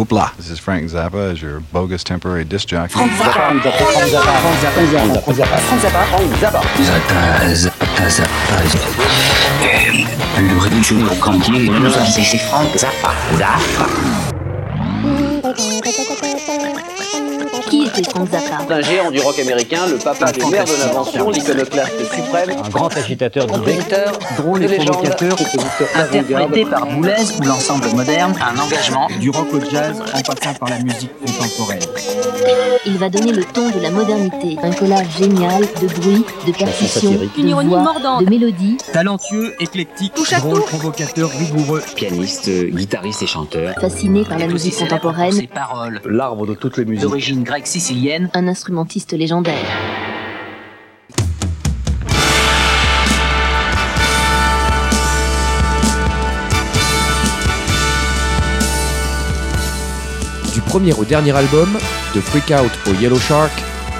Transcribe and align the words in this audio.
Hoopla. 0.00 0.34
This 0.38 0.48
is 0.48 0.58
Frank 0.58 0.88
Zappa 0.90 1.30
as 1.30 1.42
your 1.42 1.60
bogus 1.60 2.02
temporary 2.02 2.44
disc 2.46 2.66
jockey. 2.68 2.94
Frank 2.94 3.12
Zappa. 3.12 3.32
Frank 3.32 3.62
Zappa. 3.62 4.40
Frank 4.40 4.56
Zappa. 4.56 4.80
Frank 4.80 5.36
Zappa. 5.36 5.60
Frank 5.60 5.80
Zappa. 5.80 6.00
Frank 6.00 6.40
Zappa. 6.40 6.64
Zappa. 6.88 7.84
Zappa. 8.08 8.08
Zappa. 8.08 9.10
Le 10.40 10.56
ridicule 10.58 11.04
candier, 11.20 11.70
c'est 12.08 12.38
Frank 12.38 12.74
Zappa. 12.78 13.12
Zappa. 13.36 13.86
Zappa 18.04 18.74
Un 18.74 18.80
géant 18.82 19.10
du 19.10 19.20
rock 19.20 19.38
américain, 19.38 19.86
le 19.88 19.96
papa 19.98 20.32
des 20.32 20.44
mères 20.46 20.64
de 20.64 20.72
l'invention, 20.86 21.30
l'iconoclaste 21.30 21.98
suprême, 22.14 22.50
Un 22.64 22.68
grand 22.68 22.96
agitateur 22.96 23.46
d'idées. 23.46 23.78
Drôle 24.36 24.60
de 24.60 24.72
et 24.72 24.76
provocateur, 24.78 25.36
compositeur 25.36 25.88
Interprété 25.96 26.64
par 26.64 26.86
Boulez 26.86 27.14
ou 27.38 27.42
l'ensemble 27.44 27.88
moderne, 27.94 28.34
un 28.40 28.58
engagement 28.58 29.08
du 29.20 29.30
rock 29.30 29.48
au 29.52 29.60
jazz 29.70 30.00
en 30.14 30.20
passant 30.20 30.54
par 30.54 30.68
la 30.70 30.78
musique 30.78 31.10
contemporaine. 31.24 31.80
Il 32.86 32.96
va 32.96 33.08
donner 33.10 33.32
le 33.32 33.44
ton 33.44 33.68
de 33.68 33.80
la 33.80 33.90
modernité. 33.90 34.56
Un 34.62 34.70
collage 34.72 35.06
génial 35.18 35.60
de 35.82 35.86
bruits, 35.86 36.24
de 36.46 36.52
de 36.52 37.40
Une 37.40 37.48
ironie 37.48 37.68
voix, 37.68 37.80
mordante. 37.82 38.24
de 38.24 38.30
mélodies. 38.30 38.78
Talentueux, 38.92 39.54
éclectique, 39.60 40.12
drôle, 40.38 40.60
tout. 40.60 40.66
provocateur, 40.66 41.30
rigoureux. 41.30 41.82
pianiste, 41.96 42.48
guitariste 42.50 43.22
et 43.22 43.26
chanteur. 43.26 43.74
Fasciné 43.80 44.24
par 44.24 44.38
la 44.38 44.46
musique 44.46 44.76
contemporaine, 44.78 45.32
Ses 45.32 45.46
paroles, 45.46 46.00
l'arbre 46.06 46.46
de 46.46 46.54
toutes 46.54 46.78
les 46.78 46.84
musiques. 46.84 47.02
d'origine 47.02 47.42
grecque 47.42 47.66
sicilienne, 47.66 47.89
un 48.34 48.46
instrumentiste 48.46 49.12
légendaire. 49.12 49.54
Du 60.54 60.60
premier 60.60 60.92
au 60.92 61.04
dernier 61.04 61.32
album, 61.32 61.78
de 62.14 62.20
Freak 62.20 62.50
Out 62.50 62.70
au 62.86 62.94
Yellow 63.00 63.18
Shark, 63.18 63.50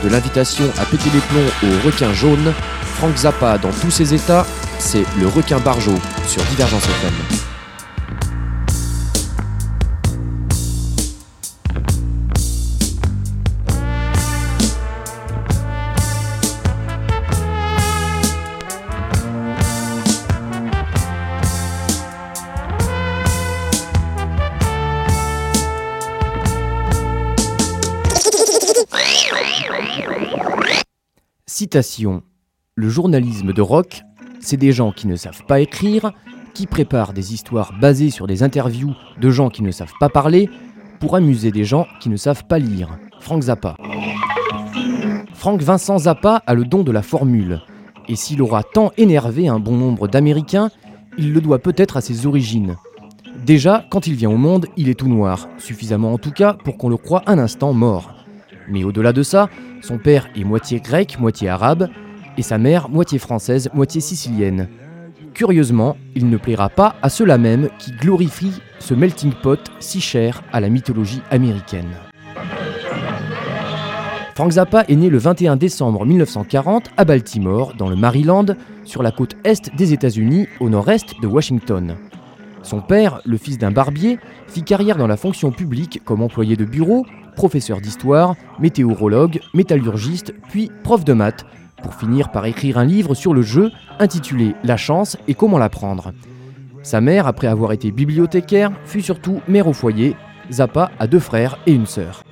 de 0.05 0.09
l'invitation 0.09 0.67
à 0.79 0.85
péter 0.85 1.11
les 1.13 1.21
plombs 1.21 1.41
au 1.65 1.87
requin 1.87 2.13
jaune, 2.13 2.53
Frank 2.97 3.17
Zappa 3.17 3.59
dans 3.59 3.73
tous 3.73 3.91
ses 3.91 4.15
états, 4.15 4.47
c'est 4.79 5.05
le 5.19 5.27
requin 5.27 5.59
barjo 5.59 5.95
sur 6.27 6.43
Divergence 6.45 6.85
FM. 6.85 7.50
Citation. 31.61 32.23
Le 32.75 32.89
journalisme 32.89 33.53
de 33.53 33.61
rock, 33.61 34.01
c'est 34.41 34.57
des 34.57 34.73
gens 34.73 34.93
qui 34.93 35.07
ne 35.07 35.15
savent 35.15 35.45
pas 35.47 35.61
écrire, 35.61 36.13
qui 36.55 36.67
préparent 36.67 37.13
des 37.13 37.35
histoires 37.35 37.75
basées 37.79 38.09
sur 38.09 38.27
des 38.27 38.43
interviews 38.43 38.95
de 39.21 39.29
gens 39.29 39.51
qui 39.51 39.63
ne 39.63 39.71
savent 39.71 39.93
pas 40.01 40.09
parler, 40.09 40.49
pour 41.01 41.17
amuser 41.17 41.51
des 41.51 41.65
gens 41.65 41.87
qui 42.01 42.09
ne 42.09 42.17
savent 42.17 42.47
pas 42.47 42.59
lire. 42.59 42.99
Frank 43.21 43.43
Zappa. 43.43 43.77
Frank 45.35 45.61
Vincent 45.61 45.99
Zappa 45.99 46.43
a 46.47 46.55
le 46.55 46.65
don 46.65 46.83
de 46.83 46.93
la 46.93 47.03
formule, 47.03 47.61
et 48.09 48.17
s'il 48.17 48.41
aura 48.41 48.63
tant 48.63 48.91
énervé 48.97 49.47
un 49.47 49.61
bon 49.61 49.77
nombre 49.77 50.09
d'Américains, 50.09 50.71
il 51.19 51.35
le 51.35 51.43
doit 51.43 51.59
peut-être 51.59 51.99
à 51.99 52.01
ses 52.01 52.25
origines. 52.25 52.77
Déjà, 53.45 53.85
quand 53.91 54.07
il 54.07 54.15
vient 54.15 54.31
au 54.31 54.39
monde, 54.39 54.65
il 54.79 54.89
est 54.89 54.99
tout 54.99 55.09
noir, 55.09 55.47
suffisamment 55.59 56.15
en 56.15 56.19
tout 56.19 56.33
cas 56.33 56.55
pour 56.55 56.79
qu'on 56.79 56.89
le 56.89 56.97
croie 56.97 57.23
un 57.27 57.39
instant 57.39 57.75
mort. 57.75 58.20
Mais 58.71 58.85
au-delà 58.85 59.13
de 59.13 59.23
ça, 59.23 59.49
son 59.83 59.99
père 59.99 60.29
est 60.37 60.45
moitié 60.45 60.81
grec, 60.81 61.19
moitié 61.19 61.49
arabe, 61.49 61.89
et 62.39 62.43
sa 62.43 62.59
mère 62.59 62.89
moitié 62.89 63.19
française, 63.19 63.69
moitié 63.75 64.01
sicilienne. 64.01 64.69
Curieusement, 65.35 65.97
il 66.15 66.29
ne 66.29 66.37
plaira 66.37 66.69
pas 66.69 66.97
à 67.03 67.09
ceux-là 67.09 67.39
même 67.39 67.69
qui 67.79 67.93
glorifient 67.93 68.61
ce 68.79 68.95
melting 68.95 69.33
pot 69.33 69.61
si 69.79 70.01
cher 70.01 70.43
à 70.53 70.61
la 70.61 70.69
mythologie 70.69 71.23
américaine. 71.31 71.91
Frank 74.35 74.53
Zappa 74.53 74.85
est 74.89 74.97
né 74.97 75.11
le 75.11 75.19
21 75.19 75.57
décembre 75.57 76.07
1940 76.07 76.91
à 76.97 77.05
Baltimore, 77.05 77.75
dans 77.77 77.91
le 77.91 77.97
Maryland, 77.97 78.47
sur 78.85 79.03
la 79.03 79.11
côte 79.11 79.37
est 79.45 79.75
des 79.77 79.93
États-Unis, 79.93 80.47
au 80.61 80.71
nord-est 80.71 81.21
de 81.21 81.27
Washington. 81.27 81.97
Son 82.63 82.81
père, 82.81 83.21
le 83.27 83.37
fils 83.37 83.59
d'un 83.59 83.71
barbier, 83.71 84.19
fit 84.47 84.63
carrière 84.63 84.97
dans 84.97 85.07
la 85.07 85.17
fonction 85.17 85.51
publique 85.51 86.01
comme 86.05 86.23
employé 86.23 86.57
de 86.57 86.65
bureau, 86.65 87.05
professeur 87.41 87.81
d'histoire, 87.81 88.37
météorologue, 88.59 89.41
métallurgiste, 89.55 90.35
puis 90.51 90.71
prof 90.85 91.07
de 91.07 91.15
maths, 91.15 91.47
pour 91.83 91.95
finir 91.95 92.31
par 92.31 92.45
écrire 92.45 92.77
un 92.77 92.85
livre 92.85 93.15
sur 93.15 93.33
le 93.33 93.41
jeu 93.41 93.71
intitulé 93.99 94.55
La 94.63 94.77
chance 94.77 95.17
et 95.27 95.33
comment 95.33 95.57
l'apprendre. 95.57 96.13
Sa 96.83 97.01
mère, 97.01 97.27
après 97.27 97.47
avoir 97.47 97.73
été 97.73 97.93
bibliothécaire, 97.93 98.73
fut 98.85 99.01
surtout 99.01 99.41
mère 99.49 99.69
au 99.69 99.73
foyer. 99.73 100.17
Zappa 100.53 100.91
a 100.99 101.07
deux 101.07 101.19
frères 101.19 101.59
et 101.65 101.73
une 101.73 101.87
sœur. 101.87 102.25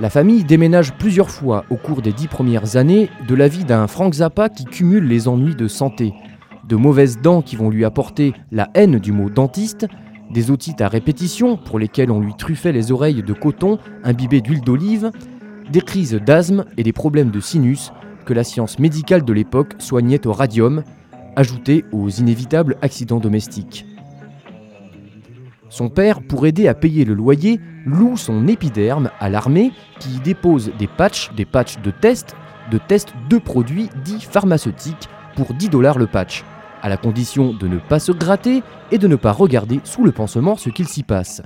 La 0.00 0.08
famille 0.08 0.44
déménage 0.44 0.94
plusieurs 0.94 1.28
fois 1.28 1.66
au 1.68 1.76
cours 1.76 2.00
des 2.00 2.14
dix 2.14 2.28
premières 2.28 2.76
années 2.76 3.10
de 3.28 3.34
la 3.34 3.48
vie 3.48 3.66
d'un 3.66 3.88
Frank 3.88 4.14
Zappa 4.14 4.48
qui 4.48 4.64
cumule 4.64 5.06
les 5.06 5.28
ennuis 5.28 5.54
de 5.54 5.68
santé, 5.68 6.14
de 6.66 6.76
mauvaises 6.76 7.20
dents 7.20 7.42
qui 7.42 7.56
vont 7.56 7.68
lui 7.68 7.84
apporter 7.84 8.32
la 8.50 8.70
haine 8.72 8.98
du 8.98 9.12
mot 9.12 9.28
dentiste, 9.28 9.86
des 10.30 10.50
otites 10.50 10.80
à 10.80 10.88
répétition 10.88 11.56
pour 11.56 11.78
lesquelles 11.78 12.10
on 12.10 12.20
lui 12.20 12.34
truffait 12.34 12.72
les 12.72 12.92
oreilles 12.92 13.22
de 13.22 13.32
coton 13.32 13.78
imbibé 14.02 14.40
d'huile 14.40 14.62
d'olive, 14.62 15.10
des 15.70 15.80
crises 15.80 16.14
d'asthme 16.14 16.64
et 16.76 16.82
des 16.82 16.92
problèmes 16.92 17.30
de 17.30 17.40
sinus 17.40 17.92
que 18.24 18.34
la 18.34 18.44
science 18.44 18.78
médicale 18.78 19.24
de 19.24 19.32
l'époque 19.32 19.74
soignait 19.78 20.26
au 20.26 20.32
radium, 20.32 20.82
ajoutés 21.36 21.84
aux 21.92 22.08
inévitables 22.08 22.76
accidents 22.82 23.20
domestiques. 23.20 23.86
Son 25.68 25.88
père, 25.88 26.22
pour 26.22 26.46
aider 26.46 26.68
à 26.68 26.74
payer 26.74 27.04
le 27.04 27.14
loyer, 27.14 27.60
loue 27.84 28.16
son 28.16 28.46
épiderme 28.46 29.10
à 29.18 29.28
l'armée 29.28 29.72
qui 29.98 30.16
y 30.16 30.20
dépose 30.20 30.70
des 30.78 30.86
patchs, 30.86 31.32
des 31.34 31.44
patchs 31.44 31.80
de 31.80 31.90
test, 31.90 32.36
de 32.70 32.78
tests 32.78 33.12
de 33.28 33.38
produits 33.38 33.90
dits 34.04 34.20
pharmaceutiques 34.20 35.08
pour 35.36 35.52
10 35.52 35.70
dollars 35.70 35.98
le 35.98 36.06
patch, 36.06 36.44
à 36.84 36.90
la 36.90 36.98
condition 36.98 37.54
de 37.54 37.66
ne 37.66 37.78
pas 37.78 37.98
se 37.98 38.12
gratter 38.12 38.62
et 38.92 38.98
de 38.98 39.08
ne 39.08 39.16
pas 39.16 39.32
regarder 39.32 39.80
sous 39.84 40.04
le 40.04 40.12
pansement 40.12 40.54
ce 40.54 40.68
qu'il 40.68 40.86
s'y 40.86 41.02
passe. 41.02 41.40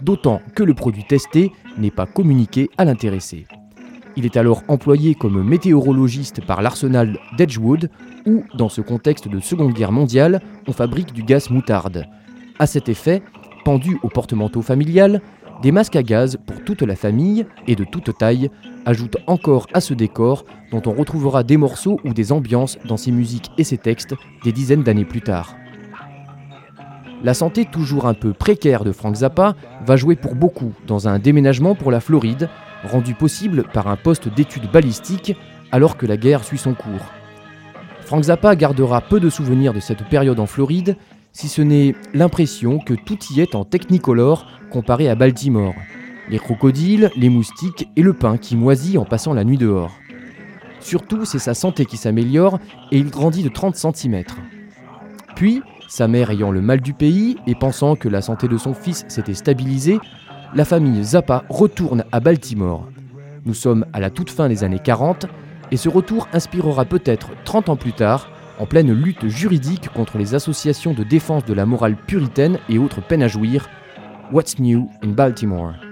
D'autant 0.00 0.40
que 0.54 0.62
le 0.62 0.72
produit 0.72 1.04
testé 1.04 1.52
n'est 1.76 1.90
pas 1.90 2.06
communiqué 2.06 2.70
à 2.78 2.86
l'intéressé. 2.86 3.46
Il 4.16 4.24
est 4.24 4.38
alors 4.38 4.62
employé 4.66 5.14
comme 5.14 5.42
météorologiste 5.42 6.40
par 6.46 6.62
l'arsenal 6.62 7.18
d'Edgewood, 7.36 7.90
où, 8.24 8.44
dans 8.54 8.70
ce 8.70 8.80
contexte 8.80 9.28
de 9.28 9.40
Seconde 9.40 9.74
Guerre 9.74 9.92
mondiale, 9.92 10.40
on 10.66 10.72
fabrique 10.72 11.12
du 11.12 11.22
gaz 11.22 11.50
moutarde. 11.50 12.06
À 12.58 12.66
cet 12.66 12.88
effet, 12.88 13.22
pendu 13.66 13.98
au 14.02 14.08
porte-manteau 14.08 14.62
familial, 14.62 15.20
des 15.60 15.70
masques 15.70 15.96
à 15.96 16.02
gaz 16.02 16.38
pour 16.46 16.64
toute 16.64 16.80
la 16.80 16.96
famille 16.96 17.44
et 17.66 17.76
de 17.76 17.84
toute 17.84 18.16
taille 18.16 18.50
ajoutent 18.88 19.18
encore 19.26 19.66
à 19.74 19.82
ce 19.82 19.92
décor 19.92 20.46
dont 20.72 20.80
on 20.86 20.94
retrouvera 20.94 21.42
des 21.42 21.58
morceaux 21.58 22.00
ou 22.04 22.14
des 22.14 22.32
ambiances 22.32 22.78
dans 22.86 22.96
ses 22.96 23.12
musiques 23.12 23.50
et 23.58 23.64
ses 23.64 23.76
textes 23.76 24.14
des 24.44 24.50
dizaines 24.50 24.82
d'années 24.82 25.04
plus 25.04 25.20
tard. 25.20 25.54
La 27.22 27.34
santé 27.34 27.66
toujours 27.66 28.06
un 28.06 28.14
peu 28.14 28.32
précaire 28.32 28.84
de 28.84 28.92
Frank 28.92 29.16
Zappa 29.16 29.56
va 29.84 29.96
jouer 29.96 30.16
pour 30.16 30.34
beaucoup 30.34 30.72
dans 30.86 31.06
un 31.06 31.18
déménagement 31.18 31.74
pour 31.74 31.90
la 31.90 32.00
Floride, 32.00 32.48
rendu 32.82 33.12
possible 33.14 33.64
par 33.74 33.88
un 33.88 33.96
poste 33.96 34.32
d'études 34.34 34.72
balistiques 34.72 35.36
alors 35.70 35.98
que 35.98 36.06
la 36.06 36.16
guerre 36.16 36.42
suit 36.42 36.56
son 36.56 36.72
cours. 36.72 37.12
Frank 38.00 38.24
Zappa 38.24 38.56
gardera 38.56 39.02
peu 39.02 39.20
de 39.20 39.28
souvenirs 39.28 39.74
de 39.74 39.80
cette 39.80 40.08
période 40.08 40.40
en 40.40 40.46
Floride, 40.46 40.96
si 41.32 41.48
ce 41.48 41.60
n'est 41.60 41.94
l'impression 42.14 42.78
que 42.78 42.94
tout 42.94 43.18
y 43.34 43.40
est 43.40 43.54
en 43.54 43.66
technicolor 43.66 44.46
comparé 44.70 45.10
à 45.10 45.14
Baltimore. 45.14 45.74
Les 46.30 46.38
crocodiles, 46.38 47.10
les 47.16 47.30
moustiques 47.30 47.88
et 47.96 48.02
le 48.02 48.12
pain 48.12 48.36
qui 48.36 48.56
moisit 48.56 48.98
en 48.98 49.04
passant 49.04 49.32
la 49.32 49.44
nuit 49.44 49.56
dehors. 49.56 49.92
Surtout, 50.80 51.24
c'est 51.24 51.38
sa 51.38 51.54
santé 51.54 51.86
qui 51.86 51.96
s'améliore 51.96 52.58
et 52.92 52.98
il 52.98 53.10
grandit 53.10 53.42
de 53.42 53.48
30 53.48 53.76
cm. 53.76 54.24
Puis, 55.34 55.62
sa 55.88 56.06
mère 56.06 56.30
ayant 56.30 56.50
le 56.50 56.60
mal 56.60 56.80
du 56.80 56.92
pays 56.92 57.36
et 57.46 57.54
pensant 57.54 57.96
que 57.96 58.08
la 58.08 58.20
santé 58.20 58.46
de 58.46 58.58
son 58.58 58.74
fils 58.74 59.04
s'était 59.08 59.34
stabilisée, 59.34 59.98
la 60.54 60.64
famille 60.64 61.02
Zappa 61.02 61.44
retourne 61.48 62.04
à 62.12 62.20
Baltimore. 62.20 62.86
Nous 63.46 63.54
sommes 63.54 63.86
à 63.92 64.00
la 64.00 64.10
toute 64.10 64.30
fin 64.30 64.48
des 64.48 64.64
années 64.64 64.78
40 64.78 65.26
et 65.70 65.76
ce 65.76 65.88
retour 65.88 66.28
inspirera 66.32 66.84
peut-être 66.84 67.30
30 67.44 67.70
ans 67.70 67.76
plus 67.76 67.92
tard, 67.92 68.30
en 68.58 68.66
pleine 68.66 68.92
lutte 68.92 69.28
juridique 69.28 69.88
contre 69.94 70.18
les 70.18 70.34
associations 70.34 70.92
de 70.92 71.04
défense 71.04 71.44
de 71.44 71.54
la 71.54 71.66
morale 71.66 71.96
puritaine 71.96 72.58
et 72.68 72.78
autres 72.78 73.00
peines 73.00 73.22
à 73.22 73.28
jouir, 73.28 73.68
What's 74.32 74.58
New 74.58 74.90
in 75.02 75.10
Baltimore? 75.10 75.87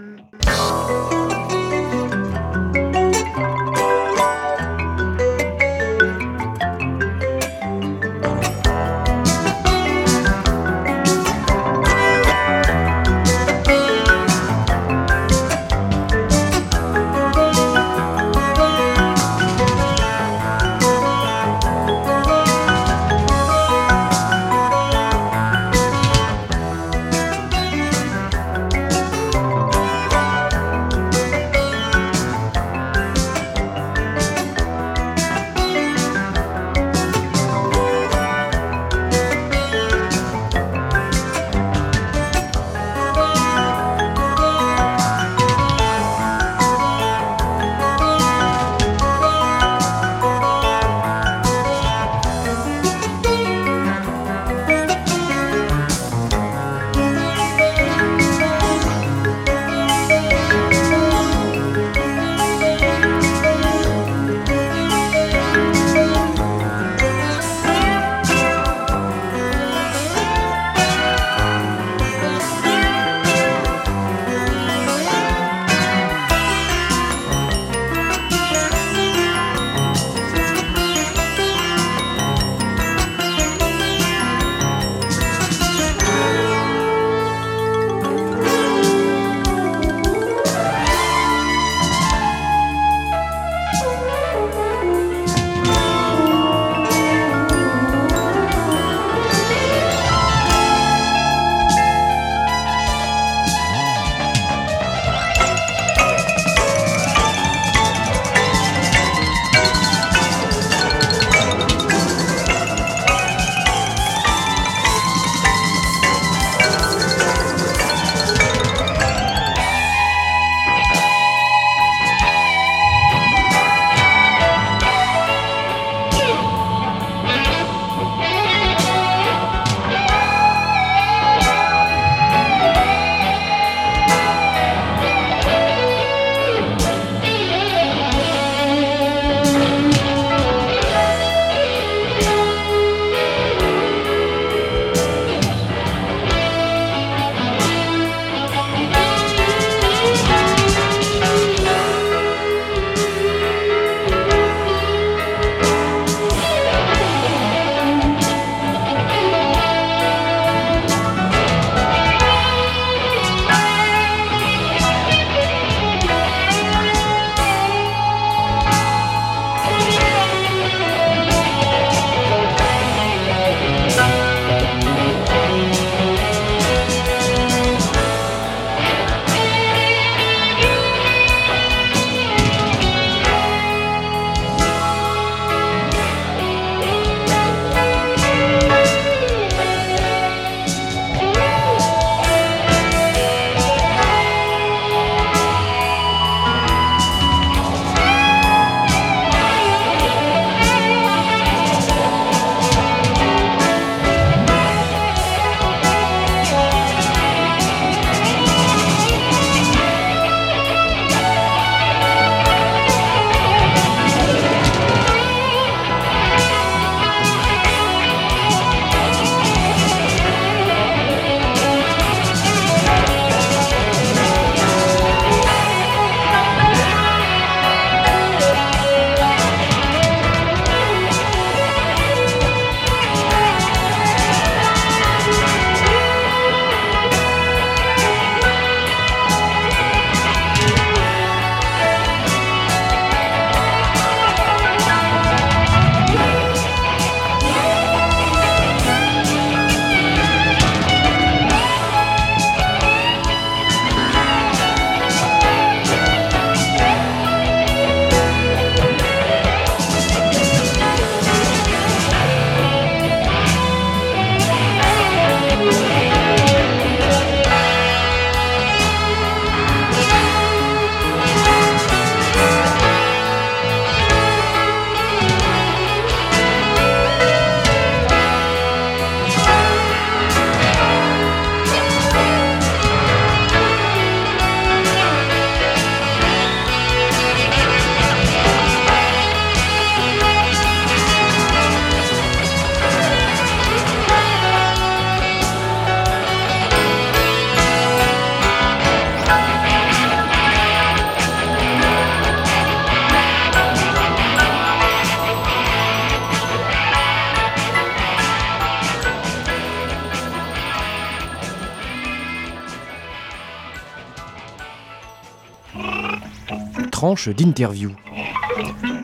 D'interview. 317.25 317.90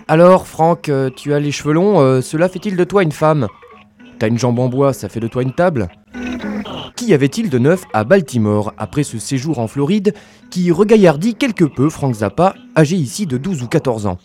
Alors, 0.08 0.46
Franck, 0.46 0.88
euh, 0.88 1.10
tu 1.14 1.32
as 1.32 1.40
les 1.40 1.52
cheveux 1.52 1.72
longs, 1.72 2.00
euh, 2.00 2.20
cela 2.20 2.48
fait-il 2.48 2.76
de 2.76 2.84
toi 2.84 3.02
une 3.02 3.12
femme? 3.12 3.48
T'as 4.18 4.28
une 4.28 4.38
jambe 4.38 4.58
en 4.58 4.68
bois, 4.68 4.92
ça 4.92 5.08
fait 5.08 5.20
de 5.20 5.28
toi 5.28 5.42
une 5.42 5.54
table? 5.54 5.88
Qu'y 6.96 7.14
avait-il 7.14 7.50
de 7.50 7.58
neuf 7.58 7.84
à 7.92 8.04
Baltimore 8.04 8.74
après 8.76 9.02
ce 9.02 9.18
séjour 9.18 9.58
en 9.58 9.66
Floride 9.66 10.14
qui 10.50 10.70
regaillardit 10.70 11.34
quelque 11.34 11.64
peu 11.64 11.88
Frank 11.88 12.14
Zappa, 12.14 12.54
âgé 12.76 12.96
ici 12.96 13.26
de 13.26 13.38
12 13.38 13.62
ou 13.62 13.66
14 13.66 14.06
ans? 14.06 14.18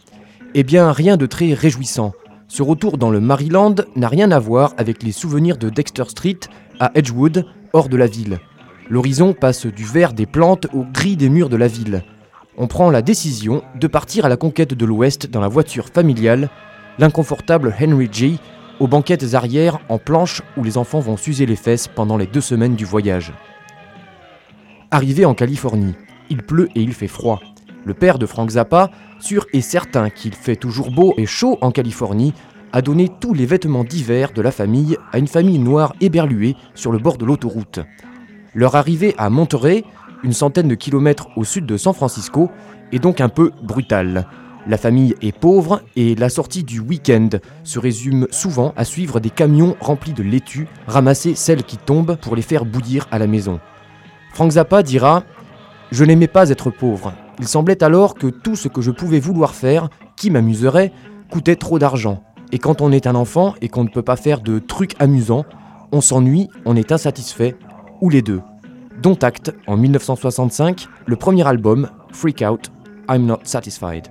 Eh 0.53 0.63
bien, 0.63 0.91
rien 0.91 1.17
de 1.17 1.25
très 1.25 1.53
réjouissant. 1.53 2.11
Ce 2.47 2.61
retour 2.61 2.97
dans 2.97 3.09
le 3.09 3.19
Maryland 3.19 3.75
n'a 3.95 4.07
rien 4.07 4.31
à 4.31 4.39
voir 4.39 4.73
avec 4.77 5.03
les 5.03 5.11
souvenirs 5.11 5.57
de 5.57 5.69
Dexter 5.69 6.05
Street 6.07 6.39
à 6.79 6.91
Edgewood, 6.95 7.45
hors 7.73 7.89
de 7.89 7.97
la 7.97 8.07
ville. 8.07 8.39
L'horizon 8.89 9.33
passe 9.33 9.65
du 9.65 9.83
vert 9.83 10.13
des 10.13 10.25
plantes 10.25 10.67
au 10.73 10.83
gris 10.83 11.17
des 11.17 11.29
murs 11.29 11.49
de 11.49 11.57
la 11.57 11.67
ville. 11.67 12.03
On 12.59 12.65
prend 12.65 12.89
la 12.89 13.03
décision 13.03 13.61
de 13.75 13.85
partir 13.85 14.25
à 14.25 14.29
la 14.29 14.35
conquête 14.35 14.73
de 14.73 14.85
l'Ouest 14.85 15.29
dans 15.29 15.41
la 15.41 15.47
voiture 15.47 15.89
familiale, 15.89 16.49
l'inconfortable 16.97 17.75
Henry 17.79 18.09
J, 18.11 18.39
aux 18.79 18.87
banquettes 18.87 19.35
arrière 19.35 19.77
en 19.89 19.99
planche 19.99 20.41
où 20.57 20.63
les 20.63 20.79
enfants 20.79 20.99
vont 20.99 21.17
s'user 21.17 21.45
les 21.45 21.55
fesses 21.55 21.87
pendant 21.87 22.17
les 22.17 22.25
deux 22.25 22.41
semaines 22.41 22.75
du 22.75 22.83
voyage. 22.83 23.31
Arrivé 24.89 25.23
en 25.23 25.35
Californie, 25.35 25.93
il 26.31 26.41
pleut 26.41 26.69
et 26.73 26.81
il 26.81 26.93
fait 26.93 27.07
froid. 27.07 27.41
Le 27.85 27.93
père 27.93 28.17
de 28.17 28.25
Frank 28.25 28.49
Zappa, 28.49 28.89
sûr 29.19 29.45
et 29.53 29.61
certain 29.61 30.09
qu'il 30.09 30.33
fait 30.33 30.55
toujours 30.55 30.89
beau 30.89 31.13
et 31.17 31.27
chaud 31.27 31.59
en 31.61 31.69
Californie, 31.69 32.33
a 32.73 32.81
donné 32.81 33.07
tous 33.19 33.35
les 33.35 33.45
vêtements 33.45 33.83
d'hiver 33.83 34.31
de 34.33 34.41
la 34.41 34.51
famille 34.51 34.97
à 35.11 35.19
une 35.19 35.27
famille 35.27 35.59
noire 35.59 35.93
éberluée 36.01 36.55
sur 36.73 36.91
le 36.91 36.97
bord 36.97 37.19
de 37.19 37.25
l'autoroute. 37.25 37.81
Leur 38.55 38.75
arrivée 38.75 39.13
à 39.19 39.29
Monterey, 39.29 39.83
une 40.23 40.33
centaine 40.33 40.67
de 40.67 40.75
kilomètres 40.75 41.27
au 41.35 41.43
sud 41.43 41.65
de 41.65 41.77
San 41.77 41.93
Francisco, 41.93 42.49
est 42.91 42.99
donc 42.99 43.21
un 43.21 43.29
peu 43.29 43.51
brutale. 43.61 44.27
La 44.67 44.77
famille 44.77 45.15
est 45.21 45.37
pauvre 45.37 45.81
et 45.95 46.15
la 46.15 46.27
sortie 46.27 46.63
du 46.63 46.81
week-end 46.81 47.29
se 47.63 47.79
résume 47.79 48.27
souvent 48.31 48.73
à 48.75 48.83
suivre 48.83 49.21
des 49.21 49.29
camions 49.29 49.77
remplis 49.79 50.11
de 50.11 50.23
laitue, 50.23 50.67
ramasser 50.87 51.35
celles 51.35 51.63
qui 51.63 51.77
tombent 51.77 52.17
pour 52.17 52.35
les 52.35 52.41
faire 52.41 52.65
bouillir 52.65 53.07
à 53.11 53.17
la 53.17 53.27
maison. 53.27 53.61
Frank 54.33 54.51
Zappa 54.51 54.83
dira 54.83 55.23
Je 55.91 56.03
n'aimais 56.03 56.27
pas 56.27 56.49
être 56.49 56.69
pauvre. 56.69 57.13
Il 57.39 57.47
semblait 57.47 57.81
alors 57.81 58.15
que 58.15 58.27
tout 58.27 58.57
ce 58.57 58.67
que 58.67 58.81
je 58.81 58.91
pouvais 58.91 59.19
vouloir 59.19 59.55
faire, 59.55 59.89
qui 60.17 60.29
m'amuserait, 60.29 60.91
coûtait 61.31 61.55
trop 61.55 61.79
d'argent. 61.79 62.21
Et 62.51 62.59
quand 62.59 62.81
on 62.81 62.91
est 62.91 63.07
un 63.07 63.15
enfant 63.15 63.55
et 63.61 63.69
qu'on 63.69 63.83
ne 63.83 63.89
peut 63.89 64.01
pas 64.01 64.15
faire 64.17 64.41
de 64.41 64.59
trucs 64.59 64.99
amusants, 64.99 65.45
on 65.93 66.01
s'ennuie, 66.01 66.49
on 66.65 66.75
est 66.75 66.91
insatisfait, 66.91 67.55
ou 68.01 68.09
les 68.09 68.21
deux. 68.21 68.41
Dont 69.01 69.17
acte 69.21 69.53
en 69.67 69.77
1965, 69.77 70.87
le 71.05 71.15
premier 71.15 71.45
album, 71.47 71.89
Freak 72.11 72.41
Out, 72.41 72.71
I'm 73.09 73.25
Not 73.25 73.39
Satisfied. 73.43 74.09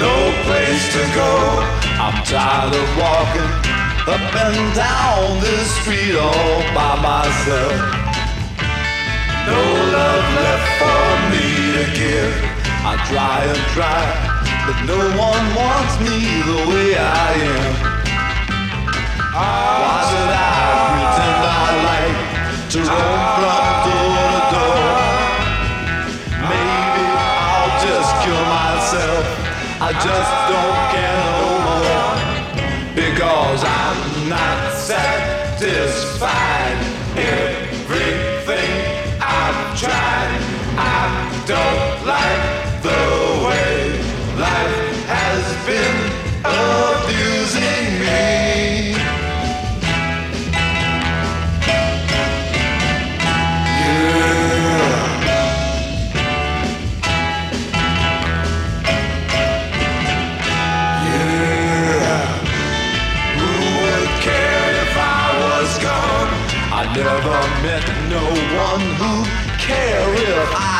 No 0.00 0.32
place 0.44 0.92
to 0.94 1.02
go. 1.14 1.30
I'm 2.00 2.24
tired 2.24 2.74
of 2.74 2.96
walking 2.98 3.61
up 4.08 4.34
and 4.34 4.74
down 4.74 5.40
this 5.40 5.70
street 5.78 6.16
all 6.16 6.58
by 6.74 6.98
myself. 6.98 7.72
No 9.46 9.62
love 9.94 10.26
left 10.42 10.68
for 10.82 11.06
me 11.30 11.46
to 11.78 11.84
give. 11.94 12.34
I 12.82 12.98
try 13.06 13.44
and 13.46 13.62
try, 13.70 14.02
but 14.66 14.78
no 14.90 14.98
one 14.98 15.44
wants 15.54 15.94
me 16.02 16.18
the 16.50 16.60
way 16.70 16.96
I 16.98 17.30
am. 17.54 17.92
Why 19.34 19.98
should 20.10 20.32
I 20.34 20.58
pretend 20.98 21.42
I 21.46 21.70
like 21.90 22.70
to 22.72 22.78
roam 22.78 23.22
from 23.38 23.81
satisfied. 35.62 36.61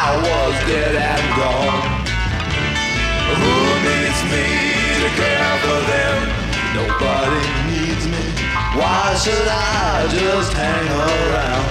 I 0.05 0.17
was 0.17 0.55
dead 0.67 0.97
and 0.97 1.27
gone. 1.39 1.83
Who 3.39 3.55
needs 3.87 4.21
me 4.33 4.47
to 4.99 5.09
care 5.15 5.55
for 5.63 5.79
them? 5.93 6.17
Nobody 6.75 7.45
needs 7.71 8.05
me. 8.11 8.25
Why 8.75 9.15
should 9.15 9.47
I 9.47 10.09
just 10.11 10.53
hang 10.55 10.89
around? 10.91 11.69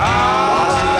I 0.00 0.93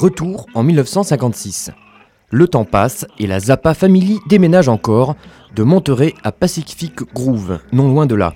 Retour 0.00 0.46
en 0.54 0.62
1956. 0.62 1.72
Le 2.30 2.48
temps 2.48 2.64
passe 2.64 3.04
et 3.18 3.26
la 3.26 3.38
Zappa 3.38 3.74
Family 3.74 4.18
déménage 4.30 4.70
encore 4.70 5.14
de 5.54 5.62
Monterey 5.62 6.14
à 6.24 6.32
Pacific 6.32 7.02
Grove, 7.12 7.58
non 7.70 7.86
loin 7.86 8.06
de 8.06 8.14
là. 8.14 8.32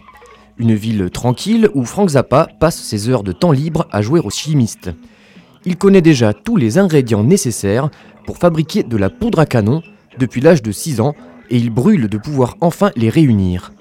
Une 0.59 0.75
ville 0.75 1.09
tranquille 1.09 1.71
où 1.73 1.87
Frank 1.87 2.11
Zappa 2.11 2.49
passe 2.61 2.77
ses 2.77 3.09
heures 3.09 3.23
de 3.23 3.33
temps 3.33 3.51
libre 3.51 3.89
à 3.93 4.03
jouer 4.03 4.21
au 4.21 4.29
chimiste. 4.29 4.91
Il 5.65 5.79
connaît 5.79 6.03
déjà 6.03 6.35
tous 6.35 6.57
les 6.57 6.77
ingrédients 6.77 7.25
nécessaires 7.25 7.89
pour 8.27 8.37
fabriquer 8.37 8.83
de 8.83 8.99
la 8.99 9.09
poudre 9.09 9.39
à 9.39 9.47
canon 9.47 9.81
depuis 10.19 10.43
l'âge 10.43 10.61
de 10.61 10.71
6 10.71 11.01
ans 11.01 11.15
et 11.49 11.57
il 11.57 11.71
brûle 11.71 12.11
de 12.11 12.19
pouvoir 12.19 12.59
enfin 12.61 12.91
les 12.95 13.09
réunir. 13.09 13.73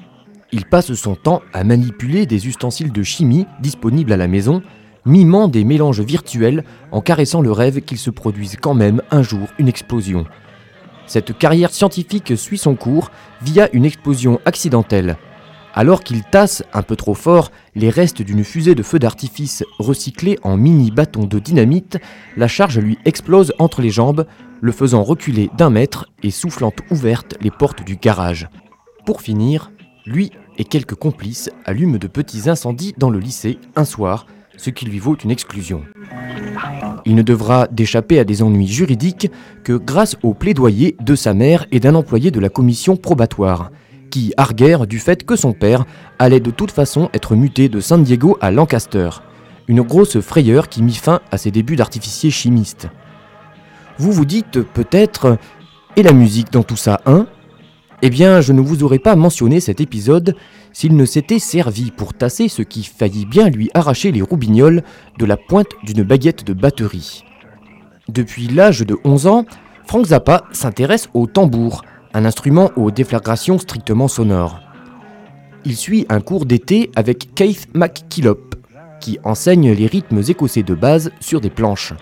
Il 0.54 0.63
passe 0.68 0.94
son 0.94 1.16
temps 1.16 1.42
à 1.52 1.66
manipuler 1.66 2.28
des 2.28 2.48
ustensiles 2.48 2.94
de 2.94 3.04
chimie 3.04 3.46
disponibles 3.60 4.13
à 4.13 4.18
la 4.18 4.30
maison, 4.30 4.62
mimant 5.05 5.48
des 5.48 5.63
mélanges 5.63 6.01
virtuels 6.01 6.63
en 6.91 7.01
caressant 7.01 7.41
le 7.41 7.51
rêve 7.51 7.81
qu'il 7.81 7.98
se 7.98 8.10
produise 8.10 8.57
quand 8.62 8.74
même 8.74 9.01
un 9.12 9.22
jour 9.24 9.48
une 9.60 9.67
explosion. 9.67 10.25
Cette 11.05 11.38
carrière 11.38 11.72
scientifique 11.72 12.38
suit 12.38 12.57
son 12.57 12.75
cours 12.75 13.12
via 13.41 13.69
une 13.74 13.86
explosion 13.86 14.39
accidentelle. 14.45 15.17
Alors 15.74 16.03
qu'il 16.03 16.24
tasse 16.24 16.63
un 16.72 16.83
peu 16.83 16.95
trop 16.95 17.15
fort 17.15 17.51
les 17.75 17.89
restes 17.89 18.22
d'une 18.22 18.43
fusée 18.43 18.75
de 18.75 18.83
feu 18.83 19.00
d'artifice 19.00 19.63
recyclée 19.79 20.38
en 20.43 20.55
mini 20.55 20.91
bâtons 20.91 21.25
de 21.25 21.39
dynamite, 21.39 21.98
la 22.38 22.48
charge 22.48 22.77
lui 22.77 22.98
explose 23.05 23.53
entre 23.57 23.81
les 23.81 23.89
jambes, 23.89 24.25
le 24.62 24.72
faisant 24.72 25.03
reculer 25.03 25.50
d'un 25.57 25.72
mètre 25.72 26.05
et 26.22 26.31
soufflant 26.31 26.72
ouvertes 26.91 27.36
les 27.41 27.51
portes 27.51 27.83
du 27.83 27.95
garage. 27.95 28.48
Pour 29.05 29.22
finir, 29.22 29.72
lui 30.05 30.31
et 30.57 30.63
quelques 30.63 30.95
complices 30.95 31.50
allument 31.65 31.98
de 31.98 32.07
petits 32.07 32.50
incendies 32.50 32.93
dans 32.98 33.10
le 33.10 33.19
lycée 33.19 33.57
un 33.75 33.86
soir, 33.86 34.27
ce 34.63 34.70
qui 34.70 34.86
lui 34.86 35.00
vaut 35.00 35.17
une 35.22 35.32
exclusion. 35.32 35.84
Il 37.05 37.15
ne 37.15 37.22
devra 37.22 37.67
d'échapper 37.67 38.17
à 38.20 38.24
des 38.24 38.41
ennuis 38.41 38.67
juridiques 38.67 39.29
que 39.65 39.74
grâce 39.74 40.15
au 40.24 40.34
plaidoyer 40.34 40.96
de 41.01 41.15
sa 41.15 41.34
mère 41.34 41.65
et 41.74 41.82
d'un 41.82 41.96
employé 41.96 42.32
de 42.32 42.39
la 42.39 42.48
commission 42.48 42.96
probatoire, 42.96 43.72
qui 44.10 44.34
arguèrent 44.38 44.88
du 44.88 45.00
fait 45.00 45.25
que 45.25 45.36
son 45.36 45.51
père 45.51 45.84
allait 46.17 46.39
de 46.39 46.51
toute 46.51 46.72
façon 46.72 47.10
être 47.13 47.36
muté 47.36 47.67
de 47.67 47.82
San 47.82 48.03
Diego 48.03 48.38
à 48.39 48.51
Lancaster, 48.51 49.10
une 49.67 49.82
grosse 49.82 50.22
frayeur 50.22 50.70
qui 50.70 50.82
mit 50.82 50.93
fin 50.93 51.20
à 51.29 51.38
ses 51.38 51.51
débuts 51.51 51.75
d'artificier 51.75 52.32
chimiste. 52.32 52.88
Vous 53.98 54.13
vous 54.13 54.25
dites 54.25 54.62
peut-être, 54.62 55.38
et 55.98 56.03
la 56.03 56.13
musique 56.13 56.53
dans 56.53 56.63
tout 56.63 56.77
ça, 56.77 57.01
hein? 57.05 57.27
Eh 58.01 58.10
bien, 58.10 58.41
je 58.41 58.51
ne 58.51 58.60
vous 58.60 58.84
aurais 58.84 59.00
pas 59.00 59.15
mentionné 59.15 59.60
cet 59.62 59.79
épisode 59.79 60.36
s'il 60.74 60.98
ne 60.98 61.06
s'était 61.06 61.39
servi 61.39 61.92
pour 61.92 62.13
tasser 62.13 62.50
ce 62.50 62.62
qui 62.63 62.84
faillit 62.84 63.25
bien 63.25 63.50
lui 63.50 63.70
arracher 63.74 64.12
les 64.12 64.22
roubignoles 64.22 64.84
de 65.18 65.25
la 65.25 65.38
pointe 65.38 65.72
d'une 65.84 66.03
baguette 66.03 66.44
de 66.44 66.53
batterie. 66.53 67.24
Depuis 68.10 68.48
l'âge 68.48 68.82
de 68.82 68.98
11 69.06 69.27
ans, 69.27 69.46
Frank 69.86 70.08
Zappa 70.08 70.44
s'intéresse 70.51 71.10
au 71.13 71.27
tambour, 71.27 71.84
un 72.13 72.25
instrument 72.25 72.72
aux 72.75 72.92
déflagrations 72.92 73.60
strictement 73.60 74.08
sonores. 74.08 74.60
Il 75.65 75.77
suit 75.77 76.06
un 76.10 76.20
cours 76.20 76.46
d'été 76.46 76.92
avec 76.96 77.34
Keith 77.36 77.68
McKillop, 77.74 78.56
qui 79.00 79.20
enseigne 79.24 79.72
les 79.72 79.88
rythmes 79.88 80.22
écossais 80.27 80.63
de 80.63 80.74
base 80.74 81.12
sur 81.20 81.39
des 81.39 81.50
planches. 81.50 81.94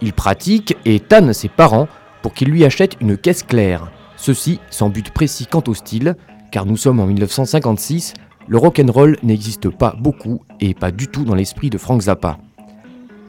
Il 0.00 0.12
pratique 0.12 0.76
et 0.84 1.00
tanne 1.00 1.32
ses 1.32 1.48
parents 1.48 1.88
pour 2.22 2.32
qu'ils 2.34 2.48
lui 2.48 2.64
achètent 2.64 2.96
une 3.00 3.16
caisse 3.16 3.42
claire, 3.42 3.90
ceci 4.16 4.60
sans 4.70 4.88
but 4.88 5.10
précis 5.10 5.46
quant 5.46 5.62
au 5.66 5.74
style, 5.74 6.16
car 6.50 6.66
nous 6.66 6.76
sommes 6.76 7.00
en 7.00 7.06
1956, 7.06 8.14
le 8.48 8.58
rock'n'roll 8.58 9.18
n'existe 9.22 9.68
pas 9.68 9.94
beaucoup 10.00 10.42
et 10.60 10.74
pas 10.74 10.90
du 10.90 11.08
tout 11.08 11.24
dans 11.24 11.34
l'esprit 11.34 11.70
de 11.70 11.78
Frank 11.78 12.02
Zappa. 12.02 12.38